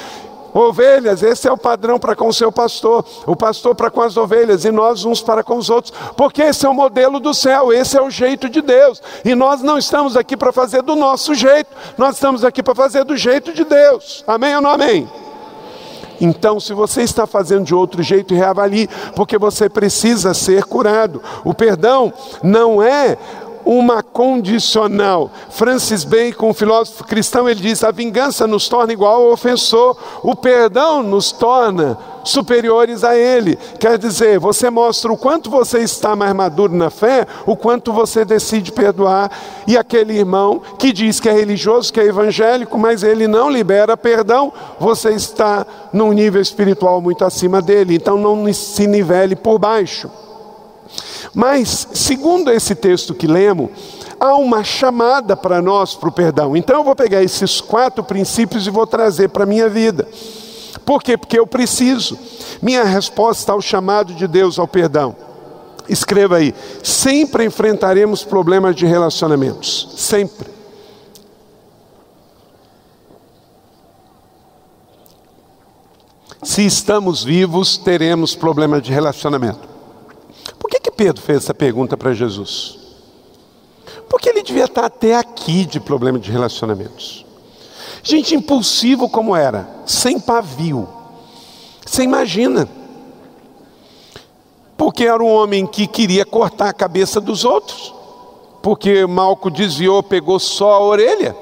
Ovelhas, 0.57 1.23
esse 1.23 1.47
é 1.47 1.53
o 1.53 1.59
padrão 1.59 1.99
para 1.99 2.17
com 2.17 2.29
o 2.29 2.33
seu 2.33 2.51
pastor, 2.51 3.05
o 3.27 3.37
pastor 3.37 3.75
para 3.75 3.91
com 3.91 4.01
as 4.01 4.17
ovelhas 4.17 4.65
e 4.65 4.71
nós 4.71 5.05
uns 5.05 5.21
para 5.21 5.45
com 5.45 5.59
os 5.59 5.69
outros, 5.69 5.93
porque 6.17 6.43
esse 6.43 6.65
é 6.65 6.69
o 6.69 6.75
modelo 6.75 7.21
do 7.21 7.35
céu, 7.35 7.71
esse 7.73 7.97
é 7.97 8.01
o 8.03 8.09
jeito 8.09 8.49
de 8.49 8.63
Deus. 8.63 9.03
E 9.23 9.35
nós 9.35 9.61
não 9.63 9.77
estamos 9.77 10.17
aqui 10.17 10.37
para 10.37 10.53
fazer 10.53 10.83
do 10.83 10.97
nosso 10.97 11.35
jeito, 11.35 11.69
nós 11.99 12.15
estamos 12.15 12.43
aqui 12.43 12.63
para 12.63 12.75
fazer 12.75 13.05
do 13.05 13.17
jeito 13.17 13.53
de 13.53 13.65
Deus. 13.65 14.25
Amém 14.27 14.57
ou 14.57 14.63
não 14.63 14.71
amém? 14.71 15.07
Então, 16.21 16.59
se 16.59 16.73
você 16.73 17.03
está 17.03 17.27
fazendo 17.27 17.65
de 17.65 17.75
outro 17.75 18.03
jeito, 18.03 18.35
reavalie, 18.35 18.89
porque 19.15 19.37
você 19.37 19.69
precisa 19.69 20.33
ser 20.33 20.65
curado. 20.65 21.23
O 21.45 21.53
perdão 21.53 22.13
não 22.43 22.83
é 22.83 23.19
uma 23.67 24.01
condicional. 24.01 25.29
Francis 25.51 26.05
Bacon, 26.05 26.51
um 26.51 26.55
filósofo 26.55 27.03
cristão, 27.03 27.49
ele 27.49 27.61
diz: 27.61 27.83
a 27.83 27.91
vingança 27.91 28.47
nos 28.47 28.69
torna 28.69 28.93
igual 28.93 29.25
ao 29.27 29.33
ofensor, 29.33 29.97
o 30.23 30.37
perdão 30.37 31.03
nos 31.03 31.33
torna 31.33 31.99
superiores 32.23 33.03
a 33.03 33.17
ele. 33.17 33.57
Quer 33.79 33.99
dizer, 33.99 34.39
você 34.39 34.71
mostra 34.71 35.13
o 35.13 35.17
quanto 35.17 35.51
você 35.51 35.81
está 35.81 36.15
mais 36.15 36.33
maduro 36.33 36.75
na 36.75 36.91
fé, 36.91 37.27
o 37.45 37.57
quanto 37.57 37.93
você 37.93 38.25
decide 38.25 38.71
perdoar. 38.71 39.31
E 39.67 39.77
aquele 39.77 40.17
irmão 40.17 40.63
que 40.79 40.93
diz 40.93 41.19
que 41.19 41.29
é 41.29 41.33
religioso, 41.33 41.93
que 41.93 42.01
é 42.01 42.05
evangélico, 42.05 42.79
mas 42.79 43.03
ele 43.03 43.27
não 43.27 43.51
libera 43.51 43.97
perdão, 43.97 44.53
você 44.79 45.11
está 45.11 45.67
num 45.93 46.13
nível 46.13 46.41
espiritual 46.41 47.01
muito 47.01 47.25
acima 47.25 47.61
dele. 47.61 47.97
Então 47.97 48.17
não 48.17 48.53
se 48.53 48.87
nivele 48.87 49.35
por 49.35 49.59
baixo. 49.59 50.11
Mas, 51.37 51.87
segundo 51.93 52.51
esse 52.51 52.75
texto 52.75 53.15
que 53.15 53.27
lemos, 53.27 53.69
há 54.19 54.35
uma 54.37 54.65
chamada 54.65 55.37
para 55.37 55.61
nós 55.61 55.95
para 55.95 56.09
o 56.09 56.13
perdão. 56.13 56.57
Então 56.57 56.77
eu 56.77 56.83
vou 56.83 56.97
pegar 56.97 57.23
esses 57.23 57.61
quatro 57.61 58.03
princípios 58.03 58.67
e 58.67 58.71
vou 58.71 58.87
trazer 58.87 59.29
para 59.29 59.43
a 59.43 59.47
minha 59.47 59.69
vida. 59.69 60.09
Por 60.87 61.03
quê? 61.03 61.19
Porque 61.19 61.39
eu 61.39 61.47
preciso. 61.47 62.19
Minha 62.63 62.85
resposta 62.85 63.53
ao 63.53 63.61
chamado 63.61 64.15
de 64.15 64.27
Deus 64.27 64.59
ao 64.59 64.67
perdão. 64.67 65.15
Escreva 65.87 66.37
aí: 66.37 66.55
sempre 66.83 67.45
enfrentaremos 67.45 68.25
problemas 68.25 68.75
de 68.75 68.87
relacionamentos. 68.87 69.91
Sempre. 69.95 70.49
Se 76.43 76.65
estamos 76.65 77.23
vivos, 77.23 77.77
teremos 77.77 78.35
problemas 78.35 78.83
de 78.83 78.91
relacionamento. 78.91 79.76
Por 80.59 80.71
que, 80.71 80.81
que 80.81 80.91
Pedro 80.91 81.23
fez 81.23 81.45
essa 81.45 81.55
pergunta 81.55 81.97
para 81.97 82.15
Jesus? 82.15 82.79
Porque 84.09 84.29
ele 84.29 84.43
devia 84.43 84.65
estar 84.65 84.85
até 84.85 85.17
aqui 85.17 85.65
de 85.65 85.81
problema 85.81 86.19
de 86.19 86.31
relacionamentos. 86.31 87.25
Gente 88.03 88.35
impulsivo 88.35 89.09
como 89.09 89.35
era, 89.35 89.69
sem 89.85 90.21
pavio. 90.21 90.89
Você 91.85 92.03
imagina. 92.03 92.69
Porque 94.77 95.05
era 95.05 95.23
um 95.23 95.29
homem 95.29 95.67
que 95.67 95.87
queria 95.87 96.25
cortar 96.25 96.69
a 96.69 96.75
cabeça 96.75 97.21
dos 97.21 97.45
outros. 97.45 97.95
Porque 98.63 99.07
Malco 99.07 99.51
desviou, 99.51 100.03
pegou 100.03 100.39
só 100.39 100.73
a 100.73 100.81
orelha. 100.81 101.37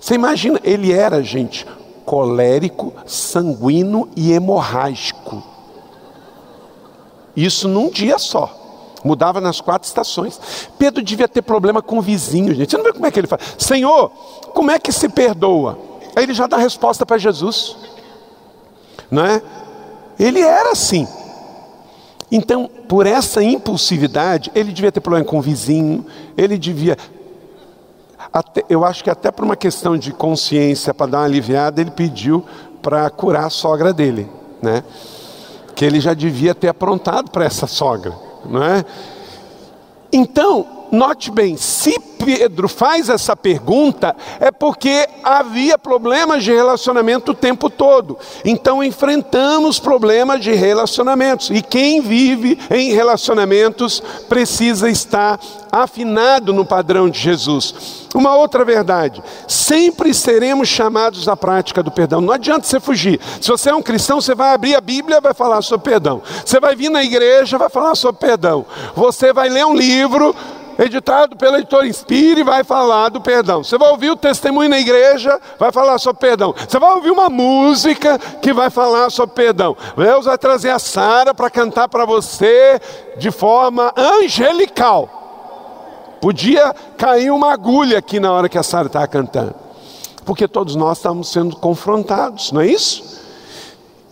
Você 0.00 0.14
imagina, 0.14 0.60
ele 0.64 0.92
era, 0.92 1.22
gente, 1.22 1.66
colérico, 2.04 2.92
sanguíneo 3.06 4.08
e 4.16 4.32
hemorrágico. 4.32 5.42
Isso 7.36 7.68
num 7.68 7.90
dia 7.90 8.18
só. 8.18 8.58
Mudava 9.04 9.40
nas 9.40 9.60
quatro 9.60 9.86
estações. 9.86 10.40
Pedro 10.78 11.02
devia 11.02 11.26
ter 11.26 11.42
problema 11.42 11.82
com 11.82 11.98
o 11.98 12.02
vizinho, 12.02 12.54
gente. 12.54 12.70
Você 12.70 12.76
não 12.76 12.84
vê 12.84 12.92
como 12.92 13.06
é 13.06 13.10
que 13.10 13.18
ele 13.18 13.26
fala? 13.26 13.42
Senhor, 13.58 14.10
como 14.54 14.70
é 14.70 14.78
que 14.78 14.92
se 14.92 15.08
perdoa? 15.08 15.78
Aí 16.14 16.24
ele 16.24 16.34
já 16.34 16.46
dá 16.46 16.56
a 16.56 16.60
resposta 16.60 17.04
para 17.04 17.18
Jesus. 17.18 17.76
Não 19.10 19.24
é? 19.24 19.42
Ele 20.18 20.40
era 20.40 20.70
assim. 20.72 21.08
Então, 22.30 22.70
por 22.88 23.06
essa 23.06 23.42
impulsividade, 23.42 24.50
ele 24.54 24.72
devia 24.72 24.90
ter 24.90 25.00
problema 25.00 25.26
com 25.26 25.38
o 25.38 25.42
vizinho, 25.42 26.06
ele 26.36 26.56
devia. 26.56 26.96
Até, 28.32 28.64
eu 28.70 28.84
acho 28.84 29.04
que 29.04 29.10
até 29.10 29.30
por 29.30 29.44
uma 29.44 29.56
questão 29.56 29.98
de 29.98 30.12
consciência, 30.12 30.94
para 30.94 31.10
dar 31.10 31.18
uma 31.18 31.24
aliviada, 31.24 31.80
ele 31.80 31.90
pediu 31.90 32.42
para 32.80 33.10
curar 33.10 33.46
a 33.46 33.50
sogra 33.50 33.92
dele, 33.92 34.26
né? 34.62 34.82
Que 35.74 35.84
ele 35.84 36.00
já 36.00 36.14
devia 36.14 36.54
ter 36.54 36.68
aprontado 36.68 37.30
para 37.30 37.44
essa 37.44 37.66
sogra, 37.66 38.14
não 38.44 38.62
é? 38.62 38.84
Então, 40.12 40.81
note 40.92 41.30
bem, 41.30 41.56
se 41.56 41.98
Pedro 42.24 42.68
faz 42.68 43.08
essa 43.08 43.34
pergunta, 43.34 44.14
é 44.38 44.50
porque 44.50 45.08
havia 45.24 45.76
problemas 45.76 46.44
de 46.44 46.52
relacionamento 46.52 47.32
o 47.32 47.34
tempo 47.34 47.68
todo. 47.68 48.16
Então 48.44 48.82
enfrentamos 48.82 49.78
problemas 49.78 50.40
de 50.40 50.52
relacionamentos. 50.52 51.50
E 51.50 51.62
quem 51.62 52.00
vive 52.00 52.58
em 52.70 52.92
relacionamentos 52.92 54.00
precisa 54.28 54.88
estar 54.88 55.40
afinado 55.70 56.52
no 56.52 56.64
padrão 56.64 57.08
de 57.08 57.18
Jesus. 57.18 58.06
Uma 58.14 58.36
outra 58.36 58.64
verdade: 58.64 59.22
sempre 59.48 60.14
seremos 60.14 60.68
chamados 60.68 61.28
à 61.28 61.36
prática 61.36 61.82
do 61.82 61.90
perdão. 61.90 62.20
Não 62.20 62.32
adianta 62.32 62.66
você 62.66 62.78
fugir. 62.78 63.18
Se 63.40 63.48
você 63.48 63.70
é 63.70 63.74
um 63.74 63.82
cristão, 63.82 64.20
você 64.20 64.34
vai 64.34 64.54
abrir 64.54 64.76
a 64.76 64.80
Bíblia, 64.80 65.20
vai 65.20 65.34
falar 65.34 65.62
sobre 65.62 65.90
perdão. 65.90 66.22
Você 66.44 66.60
vai 66.60 66.76
vir 66.76 66.90
na 66.90 67.02
igreja, 67.02 67.58
vai 67.58 67.70
falar 67.70 67.94
sobre 67.94 68.20
perdão. 68.20 68.64
Você 68.94 69.32
vai 69.32 69.48
ler 69.48 69.64
um 69.66 69.74
livro, 69.74 70.34
editado 70.78 71.36
pela 71.36 71.58
editora 71.58 71.86
Inspire, 71.86 72.42
vai 72.42 72.64
falar 72.64 73.08
do 73.08 73.20
perdão. 73.20 73.62
Você 73.62 73.76
vai 73.76 73.90
ouvir 73.90 74.10
o 74.10 74.16
testemunho 74.16 74.68
na 74.68 74.78
igreja, 74.78 75.40
vai 75.58 75.72
falar 75.72 75.98
sobre 75.98 76.20
perdão. 76.20 76.54
Você 76.68 76.78
vai 76.78 76.92
ouvir 76.92 77.10
uma 77.10 77.28
música 77.28 78.18
que 78.40 78.52
vai 78.52 78.70
falar 78.70 79.10
sobre 79.10 79.34
perdão. 79.34 79.76
Deus 79.96 80.26
vai 80.26 80.38
trazer 80.38 80.70
a 80.70 80.78
Sara 80.78 81.34
para 81.34 81.50
cantar 81.50 81.88
para 81.88 82.04
você 82.04 82.80
de 83.18 83.30
forma 83.30 83.92
angelical. 83.96 85.22
Podia 86.20 86.74
cair 86.96 87.30
uma 87.30 87.52
agulha 87.52 87.98
aqui 87.98 88.20
na 88.20 88.32
hora 88.32 88.48
que 88.48 88.58
a 88.58 88.62
Sara 88.62 88.86
estava 88.86 89.06
cantando. 89.06 89.54
Porque 90.24 90.46
todos 90.46 90.76
nós 90.76 90.98
estamos 90.98 91.30
sendo 91.32 91.56
confrontados, 91.56 92.52
não 92.52 92.60
é 92.60 92.66
isso? 92.66 93.21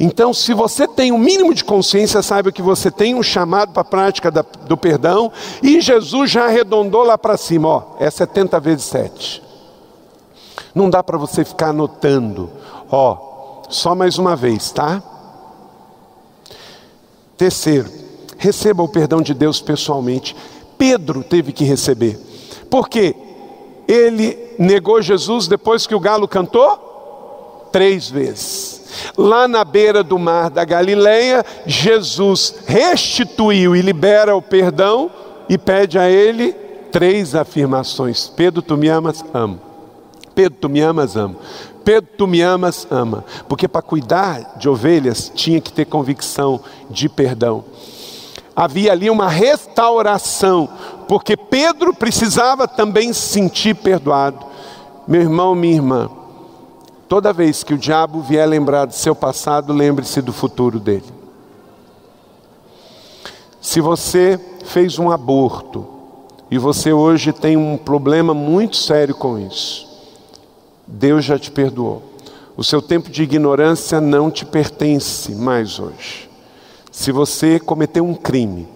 Então, 0.02 0.32
se 0.32 0.54
você 0.54 0.88
tem 0.88 1.12
um 1.12 1.18
mínimo 1.18 1.52
de 1.52 1.62
consciência, 1.62 2.22
saiba 2.22 2.50
que 2.50 2.62
você 2.62 2.90
tem 2.90 3.14
um 3.14 3.22
chamado 3.22 3.72
para 3.72 3.82
a 3.82 3.84
prática 3.84 4.30
da, 4.30 4.40
do 4.40 4.74
perdão, 4.74 5.30
e 5.62 5.78
Jesus 5.78 6.30
já 6.30 6.46
arredondou 6.46 7.02
lá 7.02 7.18
para 7.18 7.36
cima, 7.36 7.68
ó, 7.68 7.82
é 8.00 8.10
70 8.10 8.58
vezes 8.60 8.86
7. 8.86 9.42
Não 10.74 10.88
dá 10.88 11.02
para 11.02 11.18
você 11.18 11.44
ficar 11.44 11.68
anotando, 11.68 12.48
ó, 12.90 13.62
só 13.68 13.94
mais 13.94 14.16
uma 14.16 14.34
vez, 14.34 14.70
tá? 14.70 15.02
Terceiro, 17.36 17.90
receba 18.38 18.82
o 18.82 18.88
perdão 18.88 19.20
de 19.20 19.34
Deus 19.34 19.60
pessoalmente. 19.60 20.34
Pedro 20.78 21.22
teve 21.22 21.52
que 21.52 21.64
receber, 21.64 22.18
porque 22.70 23.14
ele 23.86 24.54
negou 24.58 25.02
Jesus 25.02 25.46
depois 25.46 25.86
que 25.86 25.94
o 25.94 26.00
galo 26.00 26.26
cantou? 26.26 26.89
Três 27.72 28.10
vezes. 28.10 28.80
Lá 29.16 29.46
na 29.46 29.64
beira 29.64 30.02
do 30.02 30.18
mar 30.18 30.50
da 30.50 30.64
Galileia, 30.64 31.44
Jesus 31.66 32.54
restituiu 32.66 33.76
e 33.76 33.82
libera 33.82 34.34
o 34.34 34.42
perdão 34.42 35.10
e 35.48 35.56
pede 35.56 35.98
a 35.98 36.10
ele 36.10 36.52
três 36.90 37.34
afirmações: 37.34 38.28
Pedro, 38.28 38.62
tu 38.62 38.76
me 38.76 38.88
amas? 38.88 39.24
Amo. 39.32 39.60
Pedro, 40.34 40.58
tu 40.60 40.68
me 40.68 40.80
amas? 40.80 41.16
Amo. 41.16 41.36
Pedro, 41.84 42.10
tu 42.16 42.26
me 42.26 42.40
amas? 42.40 42.86
Ama. 42.90 43.24
Porque 43.48 43.66
para 43.66 43.82
cuidar 43.82 44.56
de 44.58 44.68
ovelhas 44.68 45.30
tinha 45.34 45.60
que 45.60 45.72
ter 45.72 45.86
convicção 45.86 46.60
de 46.88 47.08
perdão. 47.08 47.64
Havia 48.54 48.92
ali 48.92 49.08
uma 49.08 49.28
restauração, 49.28 50.68
porque 51.08 51.36
Pedro 51.36 51.94
precisava 51.94 52.68
também 52.68 53.12
se 53.12 53.20
sentir 53.20 53.74
perdoado. 53.74 54.38
Meu 55.08 55.22
irmão, 55.22 55.54
minha 55.54 55.74
irmã, 55.74 56.10
Toda 57.10 57.32
vez 57.32 57.64
que 57.64 57.74
o 57.74 57.78
diabo 57.78 58.20
vier 58.20 58.48
lembrar 58.48 58.84
do 58.84 58.94
seu 58.94 59.16
passado, 59.16 59.72
lembre-se 59.72 60.22
do 60.22 60.32
futuro 60.32 60.78
dele. 60.78 61.12
Se 63.60 63.80
você 63.80 64.38
fez 64.64 64.96
um 64.96 65.10
aborto 65.10 65.84
e 66.48 66.56
você 66.56 66.92
hoje 66.92 67.32
tem 67.32 67.56
um 67.56 67.76
problema 67.76 68.32
muito 68.32 68.76
sério 68.76 69.12
com 69.12 69.36
isso, 69.36 69.88
Deus 70.86 71.24
já 71.24 71.36
te 71.36 71.50
perdoou. 71.50 72.00
O 72.56 72.62
seu 72.62 72.80
tempo 72.80 73.10
de 73.10 73.24
ignorância 73.24 74.00
não 74.00 74.30
te 74.30 74.46
pertence 74.46 75.34
mais 75.34 75.80
hoje. 75.80 76.30
Se 76.92 77.10
você 77.10 77.58
cometeu 77.58 78.04
um 78.04 78.14
crime 78.14 78.68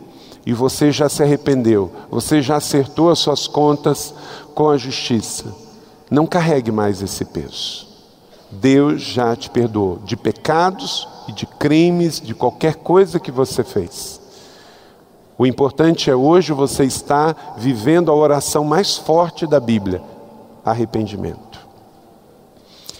e 0.45 0.53
você 0.53 0.91
já 0.91 1.09
se 1.09 1.23
arrependeu, 1.23 1.89
você 2.11 2.43
já 2.43 2.57
acertou 2.57 3.11
as 3.11 3.21
suas 3.21 3.47
contas 3.47 4.13
com 4.57 4.69
a 4.69 4.77
justiça, 4.77 5.55
não 6.11 6.27
carregue 6.27 6.73
mais 6.73 7.01
esse 7.01 7.25
peso. 7.25 7.94
Deus 8.55 9.03
já 9.03 9.37
te 9.37 9.51
perdoou 9.51 9.99
de 10.05 10.17
pecados 10.17 11.07
e 11.29 11.33
de 11.33 11.47
crimes, 11.47 12.21
de 12.21 12.35
qualquer 12.35 12.77
coisa 12.77 13.21
que 13.21 13.31
você 13.31 13.63
fez. 13.63 14.21
O 15.37 15.45
importante 15.45 16.11
é 16.11 16.15
hoje 16.15 16.53
você 16.53 16.85
estar 16.85 17.57
vivendo 17.59 18.11
a 18.11 18.15
oração 18.15 18.65
mais 18.65 18.97
forte 18.97 19.47
da 19.47 19.59
Bíblia: 19.59 20.01
arrependimento. 20.65 21.65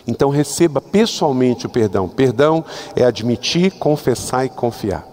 Então 0.07 0.29
receba 0.29 0.81
pessoalmente 0.81 1.67
o 1.67 1.71
perdão. 1.71 2.09
Perdão 2.09 2.65
é 2.95 3.05
admitir, 3.05 3.73
confessar 3.79 4.45
e 4.45 4.49
confiar. 4.49 5.07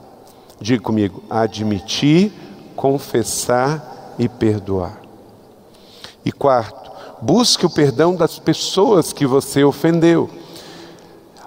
Diga 0.60 0.84
comigo: 0.84 1.24
admitir, 1.30 2.32
confessar 2.76 4.16
e 4.18 4.28
perdoar. 4.28 5.00
E 6.26 6.32
quarto, 6.32 6.91
busque 7.22 7.66
o 7.66 7.70
perdão 7.70 8.16
das 8.16 8.40
pessoas 8.40 9.14
que 9.14 9.26
você 9.26 9.64
ofendeu. 9.64 10.30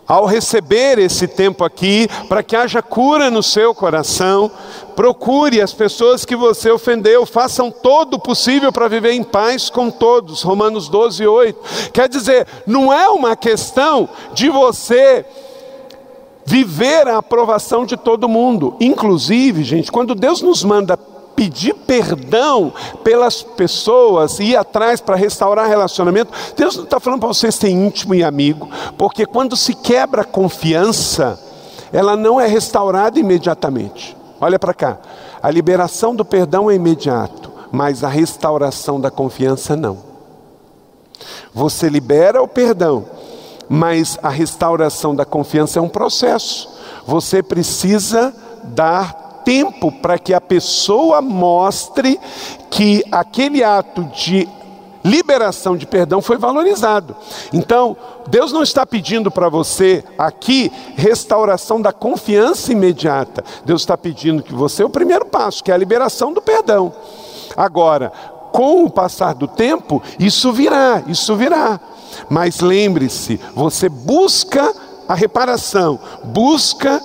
Ao 0.06 0.26
receber 0.26 0.98
esse 0.98 1.26
tempo 1.26 1.64
aqui, 1.64 2.06
para 2.28 2.42
que 2.42 2.54
haja 2.54 2.82
cura 2.82 3.30
no 3.30 3.42
seu 3.42 3.74
coração, 3.74 4.50
procure 4.94 5.62
as 5.62 5.72
pessoas 5.72 6.26
que 6.26 6.36
você 6.36 6.70
ofendeu, 6.70 7.24
façam 7.24 7.70
todo 7.70 8.14
o 8.14 8.18
possível 8.18 8.70
para 8.70 8.86
viver 8.86 9.12
em 9.12 9.22
paz 9.22 9.70
com 9.70 9.90
todos. 9.90 10.42
Romanos 10.42 10.88
12, 10.88 11.26
8. 11.26 11.90
Quer 11.90 12.06
dizer, 12.06 12.46
não 12.66 12.92
é 12.92 13.08
uma 13.08 13.34
questão 13.34 14.06
de 14.34 14.50
você 14.50 15.24
viver 16.44 17.08
a 17.08 17.16
aprovação 17.16 17.86
de 17.86 17.96
todo 17.96 18.28
mundo. 18.28 18.76
Inclusive, 18.80 19.64
gente, 19.64 19.90
quando 19.90 20.14
Deus 20.14 20.42
nos 20.42 20.62
manda 20.62 20.98
pedir 21.34 21.74
perdão 21.74 22.72
pelas 23.02 23.42
pessoas 23.42 24.38
e 24.38 24.44
ir 24.44 24.56
atrás 24.56 25.00
para 25.00 25.16
restaurar 25.16 25.68
relacionamento, 25.68 26.32
Deus 26.56 26.76
não 26.76 26.84
está 26.84 27.00
falando 27.00 27.20
para 27.20 27.28
você 27.28 27.50
ser 27.50 27.68
íntimo 27.68 28.14
e 28.14 28.22
amigo, 28.22 28.68
porque 28.96 29.26
quando 29.26 29.56
se 29.56 29.74
quebra 29.74 30.22
a 30.22 30.24
confiança, 30.24 31.38
ela 31.92 32.16
não 32.16 32.40
é 32.40 32.46
restaurada 32.46 33.18
imediatamente. 33.18 34.16
Olha 34.40 34.58
para 34.58 34.74
cá, 34.74 34.98
a 35.42 35.50
liberação 35.50 36.14
do 36.14 36.24
perdão 36.24 36.70
é 36.70 36.74
imediato, 36.74 37.52
mas 37.70 38.02
a 38.04 38.08
restauração 38.08 39.00
da 39.00 39.10
confiança 39.10 39.76
não. 39.76 39.98
Você 41.52 41.88
libera 41.88 42.42
o 42.42 42.48
perdão, 42.48 43.04
mas 43.68 44.18
a 44.22 44.28
restauração 44.28 45.14
da 45.14 45.24
confiança 45.24 45.78
é 45.78 45.82
um 45.82 45.88
processo. 45.88 46.68
Você 47.06 47.42
precisa 47.42 48.34
dar 48.64 49.23
tempo 49.44 49.92
para 49.92 50.18
que 50.18 50.32
a 50.32 50.40
pessoa 50.40 51.20
mostre 51.20 52.18
que 52.70 53.04
aquele 53.10 53.62
ato 53.62 54.04
de 54.04 54.48
liberação 55.04 55.76
de 55.76 55.86
perdão 55.86 56.22
foi 56.22 56.38
valorizado. 56.38 57.14
Então, 57.52 57.94
Deus 58.28 58.52
não 58.52 58.62
está 58.62 58.86
pedindo 58.86 59.30
para 59.30 59.50
você 59.50 60.02
aqui 60.18 60.72
restauração 60.96 61.80
da 61.80 61.92
confiança 61.92 62.72
imediata. 62.72 63.44
Deus 63.66 63.82
está 63.82 63.98
pedindo 63.98 64.42
que 64.42 64.54
você 64.54 64.82
o 64.82 64.88
primeiro 64.88 65.26
passo, 65.26 65.62
que 65.62 65.70
é 65.70 65.74
a 65.74 65.78
liberação 65.78 66.32
do 66.32 66.40
perdão. 66.40 66.92
Agora, 67.54 68.10
com 68.50 68.84
o 68.84 68.90
passar 68.90 69.34
do 69.34 69.46
tempo, 69.46 70.02
isso 70.18 70.52
virá, 70.52 71.02
isso 71.06 71.36
virá. 71.36 71.78
Mas 72.30 72.60
lembre-se, 72.60 73.38
você 73.54 73.88
busca 73.88 74.72
a 75.06 75.14
reparação, 75.14 75.98
busca 76.22 77.02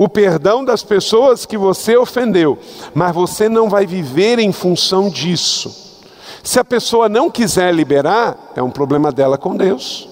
o 0.00 0.08
perdão 0.08 0.64
das 0.64 0.82
pessoas 0.82 1.44
que 1.44 1.58
você 1.58 1.94
ofendeu, 1.94 2.58
mas 2.94 3.14
você 3.14 3.50
não 3.50 3.68
vai 3.68 3.84
viver 3.84 4.38
em 4.38 4.50
função 4.50 5.10
disso. 5.10 6.00
Se 6.42 6.58
a 6.58 6.64
pessoa 6.64 7.06
não 7.06 7.30
quiser 7.30 7.74
liberar, 7.74 8.50
é 8.56 8.62
um 8.62 8.70
problema 8.70 9.12
dela 9.12 9.36
com 9.36 9.54
Deus. 9.54 10.08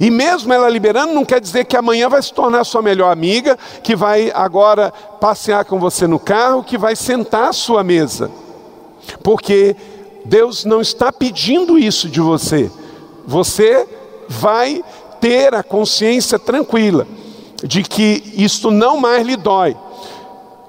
E 0.00 0.10
mesmo 0.10 0.52
ela 0.52 0.68
liberando, 0.68 1.14
não 1.14 1.24
quer 1.24 1.40
dizer 1.40 1.64
que 1.64 1.76
amanhã 1.76 2.08
vai 2.08 2.20
se 2.20 2.34
tornar 2.34 2.64
sua 2.64 2.82
melhor 2.82 3.12
amiga, 3.12 3.56
que 3.84 3.94
vai 3.94 4.32
agora 4.34 4.92
passear 5.20 5.64
com 5.64 5.78
você 5.78 6.08
no 6.08 6.18
carro, 6.18 6.64
que 6.64 6.76
vai 6.76 6.96
sentar 6.96 7.50
à 7.50 7.52
sua 7.52 7.84
mesa. 7.84 8.28
Porque 9.22 9.76
Deus 10.24 10.64
não 10.64 10.80
está 10.80 11.12
pedindo 11.12 11.78
isso 11.78 12.08
de 12.08 12.20
você. 12.20 12.68
Você 13.24 13.86
vai 14.28 14.82
ter 15.20 15.54
a 15.54 15.62
consciência 15.62 16.36
tranquila 16.36 17.06
de 17.64 17.82
que 17.82 18.34
isto 18.36 18.70
não 18.70 19.00
mais 19.00 19.26
lhe 19.26 19.36
dói. 19.36 19.76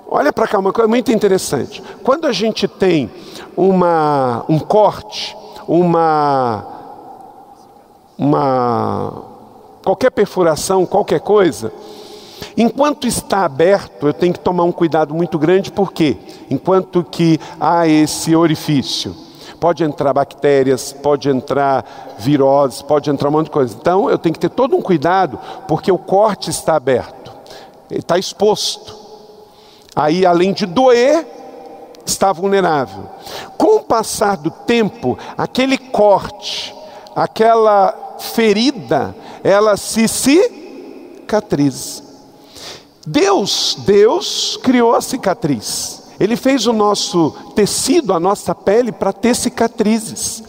Olha 0.08 0.32
para 0.32 0.48
cá, 0.48 0.58
uma 0.58 0.72
coisa 0.72 0.88
muito 0.88 1.12
interessante. 1.12 1.84
Quando 2.04 2.26
a 2.26 2.32
gente 2.32 2.68
tem 2.68 3.12
uma, 3.58 4.46
um 4.48 4.60
corte, 4.60 5.36
uma, 5.68 6.66
uma 8.18 9.24
qualquer 9.84 10.12
perfuração, 10.12 10.86
qualquer 10.86 11.20
coisa, 11.20 11.74
enquanto 12.56 13.08
está 13.08 13.44
aberto, 13.44 14.08
eu 14.08 14.14
tenho 14.14 14.34
que 14.34 14.40
tomar 14.40 14.64
um 14.64 14.72
cuidado 14.72 15.14
muito 15.14 15.38
grande, 15.38 15.72
porque 15.72 16.18
enquanto 16.50 17.04
que 17.04 17.40
há 17.60 17.88
esse 17.88 18.36
orifício, 18.36 19.25
pode 19.65 19.84
entrar 19.84 20.13
bactérias, 20.13 20.93
pode 20.93 21.28
entrar 21.28 22.15
viroses, 22.19 22.84
pode 22.84 23.10
entrar 23.10 23.30
um 23.30 23.32
monte 23.32 23.45
de 23.45 23.51
coisa. 23.51 23.75
Então 23.75 24.08
eu 24.08 24.15
tenho 24.19 24.32
que 24.32 24.39
ter 24.39 24.51
todo 24.51 24.75
um 24.75 24.82
cuidado, 24.82 25.39
porque 25.67 25.91
o 25.91 25.97
corte 25.97 26.51
está 26.51 26.75
aberto, 26.75 27.32
está 27.89 28.15
exposto. 28.15 28.95
Aí, 29.95 30.23
além 30.23 30.54
de 30.54 30.67
doer, 30.67 31.25
está 32.06 32.32
vulnerável. 32.32 33.10
Com 33.58 33.78
o 33.78 33.84
passar 33.84 34.38
do 34.38 34.51
tempo, 34.51 35.17
aquele 35.36 35.80
corte, 35.80 36.71
aquela 37.15 38.17
ferida, 38.19 39.15
ela 39.43 39.75
se 39.78 40.08
cicatriza. 40.08 42.04
Deus, 43.04 43.80
Deus 43.84 44.60
criou 44.62 44.93
a 44.93 45.01
cicatriz. 45.01 46.04
Ele 46.19 46.36
fez 46.36 46.65
o 46.65 46.73
nosso 46.73 47.32
tecido, 47.56 48.13
a 48.13 48.19
nossa 48.19 48.56
pele, 48.56 48.91
para 48.91 49.12
ter 49.12 49.36
cicatrizes. 49.36 50.43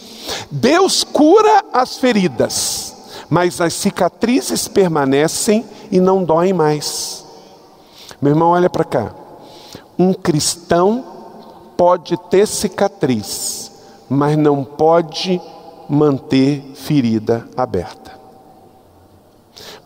Deus 0.50 1.04
cura 1.04 1.64
as 1.72 1.98
feridas, 1.98 2.94
mas 3.28 3.60
as 3.60 3.74
cicatrizes 3.74 4.68
permanecem 4.68 5.64
e 5.90 6.00
não 6.00 6.22
doem 6.24 6.52
mais. 6.52 7.24
Meu 8.20 8.32
irmão, 8.32 8.50
olha 8.50 8.70
para 8.70 8.84
cá. 8.84 9.14
Um 9.98 10.12
cristão 10.12 11.04
pode 11.76 12.16
ter 12.28 12.46
cicatriz, 12.46 13.72
mas 14.08 14.36
não 14.36 14.64
pode 14.64 15.40
manter 15.88 16.62
ferida 16.74 17.48
aberta. 17.56 18.12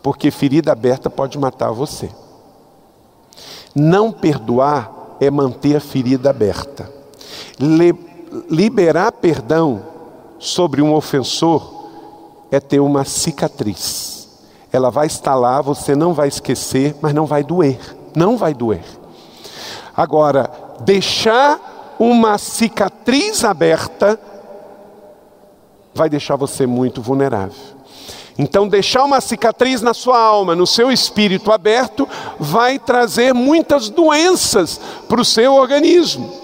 Porque 0.01 0.31
ferida 0.31 0.71
aberta 0.71 1.09
pode 1.09 1.37
matar 1.37 1.71
você. 1.71 2.09
Não 3.75 4.11
perdoar 4.11 5.00
é 5.21 5.29
manter 5.29 5.75
a 5.75 5.79
ferida 5.79 6.31
aberta. 6.31 6.91
liberar 8.49 9.11
perdão 9.11 9.83
sobre 10.39 10.81
um 10.81 10.95
ofensor 10.95 11.85
é 12.49 12.59
ter 12.59 12.79
uma 12.79 13.05
cicatriz. 13.05 14.27
Ela 14.73 14.89
vai 14.89 15.05
estar 15.05 15.35
lá, 15.35 15.61
você 15.61 15.95
não 15.95 16.11
vai 16.11 16.27
esquecer, 16.27 16.95
mas 16.99 17.13
não 17.13 17.27
vai 17.27 17.43
doer. 17.43 17.79
Não 18.15 18.35
vai 18.35 18.55
doer. 18.55 18.83
Agora, 19.95 20.49
deixar 20.79 21.95
uma 21.99 22.39
cicatriz 22.39 23.43
aberta 23.43 24.19
vai 25.93 26.09
deixar 26.09 26.35
você 26.35 26.65
muito 26.65 26.99
vulnerável. 26.99 27.80
Então, 28.37 28.67
deixar 28.67 29.03
uma 29.03 29.21
cicatriz 29.21 29.81
na 29.81 29.93
sua 29.93 30.19
alma, 30.19 30.55
no 30.55 30.65
seu 30.65 30.91
espírito 30.91 31.51
aberto, 31.51 32.07
vai 32.39 32.79
trazer 32.79 33.33
muitas 33.33 33.89
doenças 33.89 34.79
para 35.07 35.21
o 35.21 35.25
seu 35.25 35.53
organismo. 35.53 36.41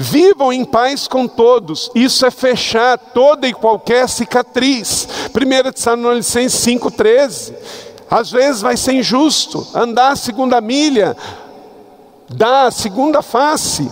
Vivam 0.00 0.52
em 0.52 0.64
paz 0.64 1.08
com 1.08 1.26
todos, 1.26 1.90
isso 1.92 2.24
é 2.24 2.30
fechar 2.30 2.96
toda 2.96 3.48
e 3.48 3.52
qualquer 3.52 4.08
cicatriz. 4.08 5.08
1 5.34 5.72
Tessalonicenses 5.72 6.60
5,13. 6.64 7.52
Às 8.08 8.30
vezes 8.30 8.62
vai 8.62 8.76
ser 8.76 8.92
injusto 8.92 9.66
andar 9.74 10.12
a 10.12 10.16
segunda 10.16 10.60
milha, 10.60 11.16
dar 12.28 12.66
a 12.66 12.70
segunda 12.70 13.22
face. 13.22 13.90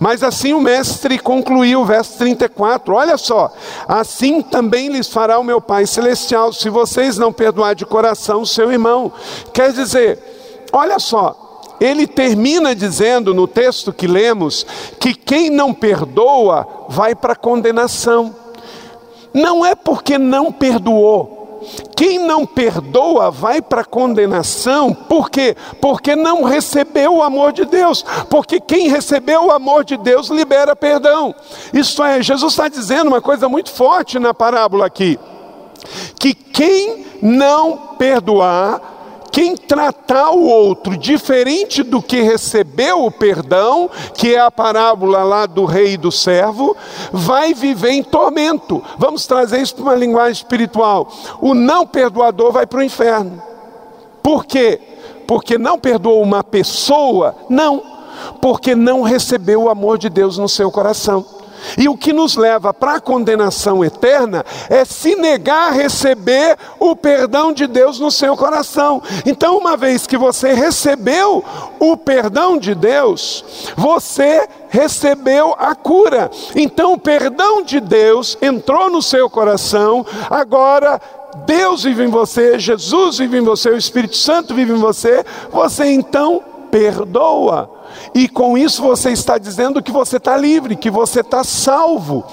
Mas 0.00 0.22
assim 0.22 0.54
o 0.54 0.60
mestre 0.62 1.18
concluiu, 1.18 1.84
verso 1.84 2.16
34, 2.16 2.94
olha 2.94 3.18
só, 3.18 3.52
assim 3.86 4.40
também 4.40 4.88
lhes 4.88 5.08
fará 5.08 5.38
o 5.38 5.44
meu 5.44 5.60
Pai 5.60 5.84
Celestial, 5.84 6.54
se 6.54 6.70
vocês 6.70 7.18
não 7.18 7.30
perdoar 7.30 7.74
de 7.74 7.84
coração 7.84 8.40
o 8.40 8.46
seu 8.46 8.72
irmão. 8.72 9.12
Quer 9.52 9.74
dizer, 9.74 10.18
olha 10.72 10.98
só, 10.98 11.50
ele 11.78 12.06
termina 12.06 12.74
dizendo 12.74 13.34
no 13.34 13.46
texto 13.46 13.92
que 13.92 14.06
lemos, 14.06 14.64
que 14.98 15.14
quem 15.14 15.50
não 15.50 15.74
perdoa 15.74 16.66
vai 16.88 17.14
para 17.14 17.34
a 17.34 17.36
condenação. 17.36 18.34
Não 19.34 19.64
é 19.64 19.74
porque 19.74 20.16
não 20.16 20.50
perdoou, 20.50 21.39
quem 21.96 22.18
não 22.18 22.46
perdoa 22.46 23.30
vai 23.30 23.60
para 23.60 23.82
a 23.82 23.84
condenação, 23.84 24.94
por 24.94 25.30
quê? 25.30 25.56
Porque 25.80 26.16
não 26.16 26.44
recebeu 26.44 27.16
o 27.16 27.22
amor 27.22 27.52
de 27.52 27.64
Deus, 27.64 28.04
porque 28.28 28.60
quem 28.60 28.88
recebeu 28.88 29.46
o 29.46 29.50
amor 29.50 29.84
de 29.84 29.96
Deus 29.96 30.28
libera 30.28 30.74
perdão. 30.74 31.34
Isso 31.72 32.02
é, 32.02 32.22
Jesus 32.22 32.52
está 32.52 32.68
dizendo 32.68 33.08
uma 33.08 33.20
coisa 33.20 33.48
muito 33.48 33.70
forte 33.70 34.18
na 34.18 34.32
parábola 34.32 34.86
aqui: 34.86 35.18
que 36.18 36.34
quem 36.34 37.04
não 37.22 37.96
perdoar, 37.98 38.80
quem 39.30 39.56
tratar 39.56 40.30
o 40.30 40.44
outro 40.44 40.96
diferente 40.96 41.82
do 41.82 42.02
que 42.02 42.20
recebeu 42.20 43.04
o 43.04 43.10
perdão, 43.10 43.88
que 44.14 44.34
é 44.34 44.40
a 44.40 44.50
parábola 44.50 45.22
lá 45.22 45.46
do 45.46 45.64
rei 45.64 45.92
e 45.92 45.96
do 45.96 46.10
servo, 46.10 46.76
vai 47.12 47.54
viver 47.54 47.90
em 47.90 48.02
tormento. 48.02 48.82
Vamos 48.98 49.26
trazer 49.26 49.60
isso 49.60 49.74
para 49.76 49.84
uma 49.84 49.94
linguagem 49.94 50.32
espiritual. 50.32 51.08
O 51.40 51.54
não 51.54 51.86
perdoador 51.86 52.52
vai 52.52 52.66
para 52.66 52.80
o 52.80 52.82
inferno. 52.82 53.42
Por 54.22 54.44
quê? 54.44 54.80
Porque 55.26 55.56
não 55.56 55.78
perdoou 55.78 56.22
uma 56.22 56.42
pessoa? 56.42 57.36
Não. 57.48 57.82
Porque 58.40 58.74
não 58.74 59.02
recebeu 59.02 59.62
o 59.62 59.70
amor 59.70 59.96
de 59.96 60.08
Deus 60.08 60.36
no 60.36 60.48
seu 60.48 60.70
coração. 60.70 61.24
E 61.76 61.88
o 61.88 61.96
que 61.96 62.12
nos 62.12 62.36
leva 62.36 62.72
para 62.72 62.94
a 62.94 63.00
condenação 63.00 63.84
eterna 63.84 64.44
é 64.68 64.84
se 64.84 65.14
negar 65.16 65.68
a 65.68 65.72
receber 65.72 66.56
o 66.78 66.94
perdão 66.94 67.52
de 67.52 67.66
Deus 67.66 67.98
no 67.98 68.10
seu 68.10 68.36
coração. 68.36 69.02
Então, 69.26 69.58
uma 69.58 69.76
vez 69.76 70.06
que 70.06 70.16
você 70.16 70.52
recebeu 70.52 71.44
o 71.78 71.96
perdão 71.96 72.58
de 72.58 72.74
Deus, 72.74 73.72
você 73.76 74.48
recebeu 74.68 75.54
a 75.58 75.74
cura. 75.74 76.30
Então, 76.54 76.94
o 76.94 76.98
perdão 76.98 77.62
de 77.62 77.80
Deus 77.80 78.38
entrou 78.40 78.90
no 78.90 79.02
seu 79.02 79.28
coração, 79.28 80.04
agora 80.28 81.00
Deus 81.46 81.84
vive 81.84 82.04
em 82.04 82.08
você, 82.08 82.58
Jesus 82.58 83.18
vive 83.18 83.38
em 83.38 83.42
você, 83.42 83.70
o 83.70 83.76
Espírito 83.76 84.16
Santo 84.16 84.54
vive 84.54 84.72
em 84.72 84.76
você, 84.76 85.24
você 85.50 85.86
então 85.86 86.42
perdoa. 86.70 87.79
E 88.14 88.28
com 88.28 88.56
isso 88.56 88.82
você 88.82 89.10
está 89.10 89.38
dizendo 89.38 89.82
que 89.82 89.92
você 89.92 90.16
está 90.16 90.36
livre, 90.36 90.76
que 90.76 90.90
você 90.90 91.20
está 91.20 91.44
salvo. 91.44 92.24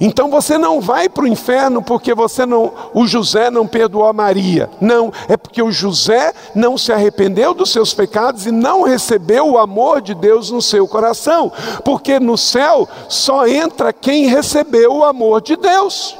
Então 0.00 0.30
você 0.30 0.58
não 0.58 0.80
vai 0.80 1.08
para 1.08 1.24
o 1.24 1.28
inferno 1.28 1.82
porque 1.82 2.14
você 2.14 2.44
não, 2.44 2.72
o 2.92 3.06
José 3.06 3.50
não 3.50 3.66
perdoou 3.66 4.06
a 4.06 4.12
Maria. 4.12 4.68
Não, 4.80 5.12
é 5.28 5.36
porque 5.36 5.62
o 5.62 5.70
José 5.70 6.32
não 6.54 6.76
se 6.76 6.92
arrependeu 6.92 7.54
dos 7.54 7.70
seus 7.70 7.94
pecados 7.94 8.46
e 8.46 8.50
não 8.50 8.82
recebeu 8.82 9.50
o 9.50 9.58
amor 9.58 10.00
de 10.00 10.14
Deus 10.14 10.50
no 10.50 10.60
seu 10.60 10.86
coração. 10.86 11.52
Porque 11.84 12.18
no 12.18 12.36
céu 12.36 12.88
só 13.08 13.46
entra 13.46 13.92
quem 13.92 14.26
recebeu 14.26 14.96
o 14.96 15.04
amor 15.04 15.40
de 15.40 15.56
Deus. 15.56 16.16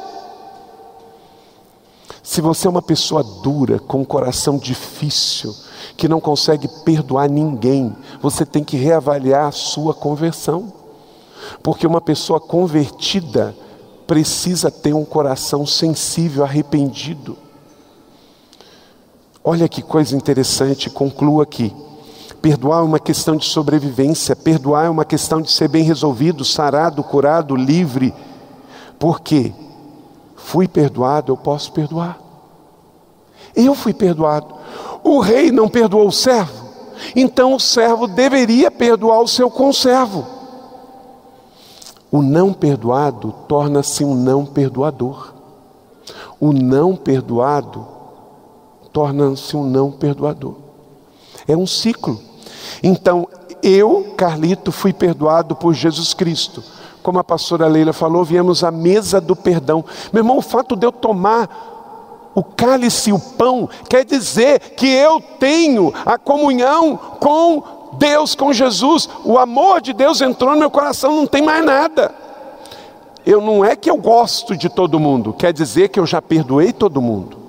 Se 2.22 2.40
você 2.40 2.66
é 2.66 2.70
uma 2.70 2.80
pessoa 2.80 3.22
dura, 3.22 3.78
com 3.78 4.00
um 4.00 4.04
coração 4.04 4.56
difícil, 4.56 5.54
que 5.96 6.08
não 6.08 6.20
consegue 6.20 6.68
perdoar 6.84 7.28
ninguém, 7.28 7.94
você 8.20 8.44
tem 8.44 8.64
que 8.64 8.76
reavaliar 8.76 9.46
a 9.46 9.52
sua 9.52 9.94
conversão. 9.94 10.72
Porque 11.62 11.86
uma 11.86 12.00
pessoa 12.00 12.40
convertida 12.40 13.54
precisa 14.06 14.70
ter 14.70 14.94
um 14.94 15.04
coração 15.04 15.66
sensível, 15.66 16.44
arrependido. 16.44 17.36
Olha 19.42 19.68
que 19.68 19.82
coisa 19.82 20.16
interessante, 20.16 20.88
concluo 20.88 21.40
aqui. 21.40 21.74
Perdoar 22.40 22.80
é 22.80 22.82
uma 22.82 22.98
questão 22.98 23.36
de 23.36 23.44
sobrevivência, 23.46 24.34
perdoar 24.36 24.86
é 24.86 24.88
uma 24.90 25.04
questão 25.04 25.40
de 25.40 25.50
ser 25.50 25.68
bem 25.68 25.82
resolvido, 25.82 26.44
sarado, 26.44 27.02
curado, 27.02 27.56
livre. 27.56 28.14
Por 28.98 29.20
quê? 29.20 29.52
Fui 30.36 30.68
perdoado, 30.68 31.32
eu 31.32 31.36
posso 31.36 31.72
perdoar. 31.72 32.23
Eu 33.54 33.74
fui 33.74 33.92
perdoado. 33.92 34.54
O 35.02 35.20
rei 35.20 35.52
não 35.52 35.68
perdoou 35.68 36.08
o 36.08 36.12
servo, 36.12 36.64
então 37.14 37.54
o 37.54 37.60
servo 37.60 38.06
deveria 38.06 38.70
perdoar 38.70 39.20
o 39.20 39.28
seu 39.28 39.50
conservo. 39.50 40.26
O 42.10 42.22
não 42.22 42.52
perdoado 42.52 43.34
torna-se 43.48 44.04
um 44.04 44.14
não 44.14 44.46
perdoador. 44.46 45.34
O 46.40 46.52
não 46.52 46.94
perdoado 46.94 47.86
torna-se 48.92 49.56
um 49.56 49.64
não 49.64 49.90
perdoador. 49.90 50.54
É 51.48 51.56
um 51.56 51.66
ciclo. 51.66 52.20
Então, 52.82 53.26
eu, 53.62 54.14
Carlito, 54.16 54.70
fui 54.70 54.92
perdoado 54.92 55.56
por 55.56 55.74
Jesus 55.74 56.14
Cristo. 56.14 56.62
Como 57.02 57.18
a 57.18 57.24
pastora 57.24 57.66
Leila 57.66 57.92
falou, 57.92 58.24
viemos 58.24 58.62
à 58.62 58.70
mesa 58.70 59.20
do 59.20 59.34
perdão. 59.34 59.84
Meu 60.12 60.20
irmão, 60.20 60.38
o 60.38 60.42
fato 60.42 60.76
de 60.76 60.86
eu 60.86 60.92
tomar 60.92 61.73
o 62.34 62.42
cálice 62.42 63.12
o 63.12 63.18
pão 63.18 63.68
quer 63.88 64.04
dizer 64.04 64.58
que 64.76 64.88
eu 64.88 65.20
tenho 65.20 65.92
a 66.04 66.18
comunhão 66.18 66.96
com 67.20 67.62
Deus 67.98 68.34
com 68.34 68.52
Jesus, 68.52 69.08
o 69.24 69.38
amor 69.38 69.80
de 69.80 69.92
Deus 69.92 70.20
entrou 70.20 70.52
no 70.52 70.58
meu 70.58 70.70
coração, 70.70 71.14
não 71.14 71.26
tem 71.26 71.42
mais 71.42 71.64
nada. 71.64 72.12
Eu 73.24 73.40
não 73.40 73.64
é 73.64 73.74
que 73.74 73.88
eu 73.88 73.96
gosto 73.96 74.56
de 74.56 74.68
todo 74.68 75.00
mundo, 75.00 75.32
quer 75.32 75.52
dizer 75.52 75.88
que 75.88 75.98
eu 75.98 76.06
já 76.06 76.20
perdoei 76.20 76.72
todo 76.72 77.00
mundo. 77.00 77.43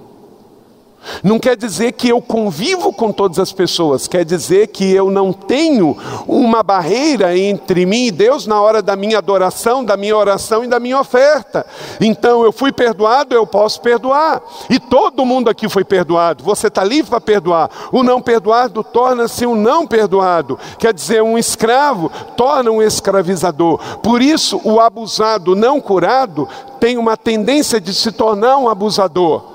Não 1.24 1.39
quer 1.39 1.56
dizer 1.56 1.94
que 1.94 2.10
eu 2.10 2.22
convivo 2.22 2.94
com 2.94 3.12
todas 3.12 3.39
as 3.39 3.52
pessoas, 3.52 4.08
quer 4.08 4.26
dizer 4.26 4.68
que 4.68 4.91
eu 4.91 5.10
não 5.10 5.32
tenho 5.32 5.98
uma 6.28 6.63
barreira 6.63 7.38
entre 7.38 7.86
mim 7.86 8.08
e 8.08 8.12
Deus 8.12 8.48
na 8.48 8.62
hora 8.62 8.82
da 8.82 8.96
minha 8.96 9.18
adoração, 9.18 9.84
da 9.84 9.98
minha 9.98 10.15
oração 10.15 10.63
e 10.63 10.68
da 10.68 10.80
minha 10.80 11.00
oferta. 11.00 11.65
Então 12.00 12.44
eu 12.44 12.52
fui 12.52 12.72
perdoado, 12.72 13.34
eu 13.34 13.46
posso 13.46 13.82
perdoar. 13.82 14.41
E 14.70 14.80
todo 14.80 15.26
mundo 15.26 15.50
aqui 15.50 15.70
foi 15.70 15.84
perdoado. 15.84 16.44
Você 16.44 16.68
está 16.68 16.84
livre 16.84 17.10
para 17.10 17.22
perdoar. 17.22 17.70
O 17.91 18.04
não 18.04 18.22
perdoado 18.22 18.84
torna-se 18.84 19.46
um 19.46 19.56
não 19.56 19.88
perdoado. 19.88 20.60
Quer 20.78 20.94
dizer, 20.94 21.22
um 21.22 21.38
escravo 21.38 22.12
torna 22.36 22.72
um 22.72 22.82
escravizador. 22.82 23.80
Por 24.00 24.22
isso, 24.22 24.60
o 24.63 24.80
abusado 24.80 25.56
não 25.56 25.80
curado 25.80 26.48
tem 26.80 26.98
uma 26.98 27.18
tendência 27.18 27.80
de 27.80 27.94
se 27.94 28.12
tornar 28.12 28.58
um 28.58 28.70
abusador. 28.70 29.55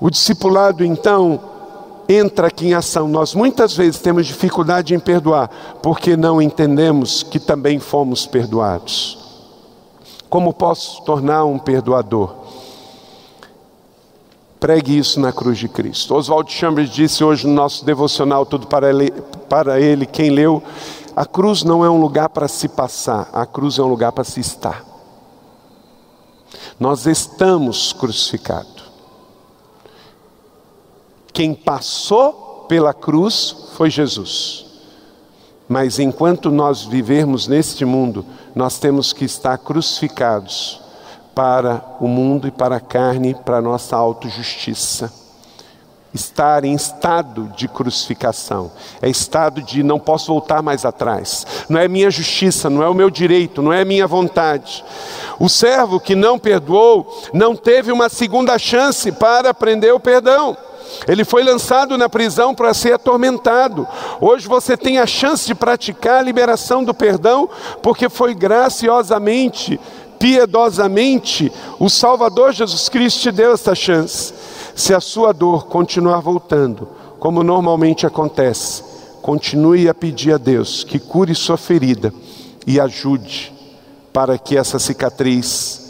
O 0.00 0.08
discipulado, 0.08 0.84
então, 0.84 1.38
entra 2.08 2.48
aqui 2.48 2.68
em 2.68 2.74
ação. 2.74 3.06
Nós 3.06 3.34
muitas 3.34 3.76
vezes 3.76 4.00
temos 4.00 4.26
dificuldade 4.26 4.94
em 4.94 4.98
perdoar, 4.98 5.48
porque 5.82 6.16
não 6.16 6.40
entendemos 6.40 7.22
que 7.22 7.38
também 7.38 7.78
fomos 7.78 8.26
perdoados. 8.26 9.18
Como 10.28 10.52
posso 10.52 11.02
tornar 11.02 11.44
um 11.44 11.58
perdoador? 11.58 12.34
Pregue 14.58 14.98
isso 14.98 15.20
na 15.20 15.32
cruz 15.32 15.58
de 15.58 15.68
Cristo. 15.68 16.14
Oswald 16.14 16.52
Chambers 16.52 16.90
disse 16.90 17.24
hoje 17.24 17.46
no 17.46 17.54
nosso 17.54 17.84
devocional, 17.84 18.44
tudo 18.44 18.66
para 18.66 18.90
ele, 18.90 19.10
para 19.48 19.80
ele, 19.80 20.04
quem 20.06 20.30
leu, 20.30 20.62
a 21.16 21.24
cruz 21.24 21.62
não 21.62 21.84
é 21.84 21.90
um 21.90 22.00
lugar 22.00 22.28
para 22.28 22.46
se 22.46 22.68
passar, 22.68 23.28
a 23.32 23.44
cruz 23.46 23.78
é 23.78 23.82
um 23.82 23.88
lugar 23.88 24.12
para 24.12 24.24
se 24.24 24.40
estar. 24.40 24.84
Nós 26.78 27.06
estamos 27.06 27.92
crucificados. 27.92 28.79
Quem 31.40 31.54
passou 31.54 32.66
pela 32.68 32.92
cruz 32.92 33.56
foi 33.74 33.88
Jesus. 33.88 34.66
Mas 35.66 35.98
enquanto 35.98 36.50
nós 36.50 36.82
vivermos 36.82 37.48
neste 37.48 37.82
mundo, 37.82 38.26
nós 38.54 38.78
temos 38.78 39.14
que 39.14 39.24
estar 39.24 39.56
crucificados 39.56 40.82
para 41.34 41.82
o 41.98 42.06
mundo 42.06 42.46
e 42.46 42.50
para 42.50 42.76
a 42.76 42.80
carne, 42.80 43.32
para 43.34 43.56
a 43.56 43.62
nossa 43.62 43.96
autojustiça. 43.96 45.10
Estar 46.12 46.62
em 46.62 46.74
estado 46.74 47.50
de 47.56 47.68
crucificação, 47.68 48.70
é 49.00 49.08
estado 49.08 49.62
de 49.62 49.82
não 49.82 49.98
posso 49.98 50.26
voltar 50.26 50.60
mais 50.60 50.84
atrás, 50.84 51.46
não 51.70 51.80
é 51.80 51.88
minha 51.88 52.10
justiça, 52.10 52.68
não 52.68 52.82
é 52.82 52.88
o 52.90 52.92
meu 52.92 53.08
direito, 53.08 53.62
não 53.62 53.72
é 53.72 53.82
minha 53.82 54.06
vontade. 54.06 54.84
O 55.38 55.48
servo 55.48 55.98
que 55.98 56.14
não 56.14 56.38
perdoou 56.38 57.10
não 57.32 57.56
teve 57.56 57.90
uma 57.90 58.10
segunda 58.10 58.58
chance 58.58 59.10
para 59.10 59.48
aprender 59.48 59.94
o 59.94 59.98
perdão. 59.98 60.54
Ele 61.06 61.24
foi 61.24 61.42
lançado 61.42 61.96
na 61.96 62.08
prisão 62.08 62.54
para 62.54 62.74
ser 62.74 62.94
atormentado. 62.94 63.86
Hoje 64.20 64.46
você 64.46 64.76
tem 64.76 64.98
a 64.98 65.06
chance 65.06 65.46
de 65.46 65.54
praticar 65.54 66.20
a 66.20 66.22
liberação 66.22 66.84
do 66.84 66.94
perdão, 66.94 67.48
porque 67.82 68.08
foi 68.08 68.34
graciosamente, 68.34 69.80
piedosamente, 70.18 71.50
o 71.78 71.88
Salvador 71.88 72.52
Jesus 72.52 72.88
Cristo 72.88 73.20
te 73.20 73.32
deu 73.32 73.52
essa 73.52 73.74
chance. 73.74 74.32
Se 74.74 74.94
a 74.94 75.00
sua 75.00 75.32
dor 75.32 75.66
continuar 75.66 76.20
voltando, 76.20 76.88
como 77.18 77.42
normalmente 77.42 78.06
acontece, 78.06 78.82
continue 79.20 79.88
a 79.88 79.94
pedir 79.94 80.32
a 80.32 80.38
Deus 80.38 80.84
que 80.84 80.98
cure 80.98 81.34
sua 81.34 81.56
ferida 81.56 82.12
e 82.66 82.80
ajude 82.80 83.52
para 84.12 84.38
que 84.38 84.56
essa 84.56 84.78
cicatriz 84.78 85.80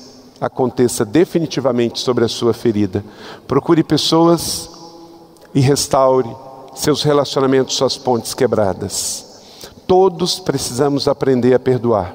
aconteça 0.40 1.04
definitivamente 1.04 2.00
sobre 2.00 2.24
a 2.24 2.28
sua 2.28 2.54
ferida. 2.54 3.04
Procure 3.46 3.82
pessoas 3.82 4.70
e 5.54 5.60
restaure 5.60 6.28
seus 6.74 7.02
relacionamentos, 7.02 7.76
suas 7.76 7.96
pontes 7.96 8.34
quebradas. 8.34 9.26
Todos 9.86 10.38
precisamos 10.38 11.08
aprender 11.08 11.54
a 11.54 11.58
perdoar. 11.58 12.14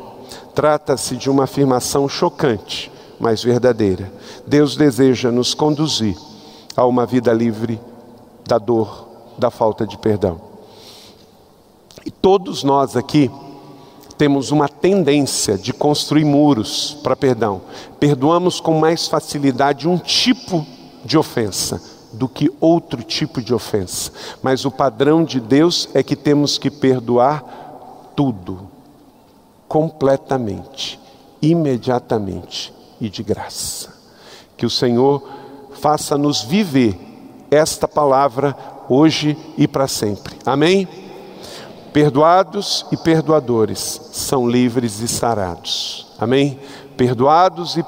Trata-se 0.54 1.17
de 1.17 1.30
uma 1.30 1.43
afirmação 1.43 2.08
chocante, 2.08 2.91
mas 3.19 3.43
verdadeira. 3.43 4.12
Deus 4.48 4.78
deseja 4.78 5.32
nos 5.32 5.54
conduzir 5.54 6.17
a 6.76 6.86
uma 6.86 7.06
vida 7.06 7.34
livre 7.34 7.80
da 8.48 8.58
dor, 8.58 9.08
da 9.38 9.52
falta 9.52 9.86
de 9.86 9.98
perdão. 9.98 10.39
E 12.06 12.12
todos 12.12 12.63
nós 12.63 12.95
aqui 12.95 13.30
temos 14.17 14.52
uma 14.52 14.69
tendência 14.69 15.58
de 15.58 15.74
construir 15.74 16.24
muros 16.24 16.98
para 17.04 17.15
perdão. 17.15 17.62
Perdoamos 18.00 18.62
com 18.62 18.80
mais 18.80 19.08
facilidade 19.08 19.88
um 19.88 19.98
tipo 19.98 20.65
de 21.04 21.17
ofensa 21.17 21.82
do 22.15 22.28
que 22.28 22.51
outro 22.60 23.04
tipo 23.04 23.41
de 23.41 23.54
ofensa. 23.54 24.12
Mas 24.41 24.65
o 24.65 24.71
padrão 24.71 25.23
de 25.23 25.39
Deus 25.39 25.89
é 25.93 26.01
que 26.01 26.15
temos 26.15 26.58
que 26.58 26.71
perdoar 26.71 27.43
tudo, 28.15 28.69
completamente, 29.67 30.99
imediatamente 31.41 32.73
e 32.99 33.10
de 33.10 33.21
graça. 33.21 33.93
Que 34.58 34.65
o 34.65 34.69
Senhor 34.69 35.28
faça-nos 35.73 36.41
viver 36.41 36.97
esta 37.51 37.88
palavra 37.88 38.56
hoje 38.89 39.38
e 39.58 39.67
para 39.67 39.88
sempre. 39.88 40.36
Amém? 40.45 40.88
Perdoados 41.91 42.86
e 42.91 42.97
perdoadores 42.97 44.01
são 44.12 44.49
livres 44.49 44.99
e 44.99 45.08
sarados. 45.08 46.08
Amém? 46.19 46.60
Perdoados 46.97 47.78
e 47.78 47.84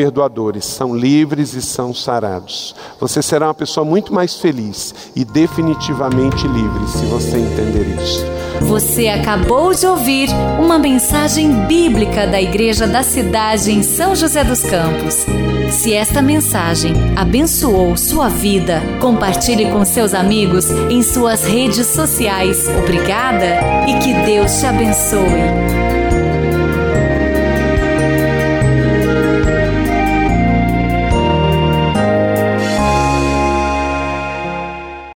perdoadores 0.00 0.64
são 0.64 0.96
livres 0.96 1.52
e 1.52 1.60
são 1.60 1.92
sarados. 1.92 2.74
Você 2.98 3.20
será 3.20 3.48
uma 3.48 3.54
pessoa 3.54 3.84
muito 3.84 4.14
mais 4.14 4.36
feliz 4.36 4.94
e 5.14 5.26
definitivamente 5.26 6.48
livre 6.48 6.88
se 6.88 7.04
você 7.04 7.36
entender 7.36 8.00
isso. 8.02 8.24
Você 8.62 9.08
acabou 9.08 9.74
de 9.74 9.86
ouvir 9.86 10.30
uma 10.58 10.78
mensagem 10.78 11.66
bíblica 11.66 12.26
da 12.26 12.40
Igreja 12.40 12.86
da 12.86 13.02
Cidade 13.02 13.70
em 13.70 13.82
São 13.82 14.16
José 14.16 14.42
dos 14.42 14.62
Campos. 14.62 15.26
Se 15.70 15.92
esta 15.92 16.22
mensagem 16.22 16.94
abençoou 17.14 17.94
sua 17.94 18.30
vida, 18.30 18.80
compartilhe 19.02 19.70
com 19.70 19.84
seus 19.84 20.14
amigos 20.14 20.70
em 20.88 21.02
suas 21.02 21.44
redes 21.44 21.86
sociais. 21.88 22.66
Obrigada 22.82 23.86
e 23.86 23.98
que 23.98 24.14
Deus 24.24 24.60
te 24.60 24.64
abençoe. 24.64 25.79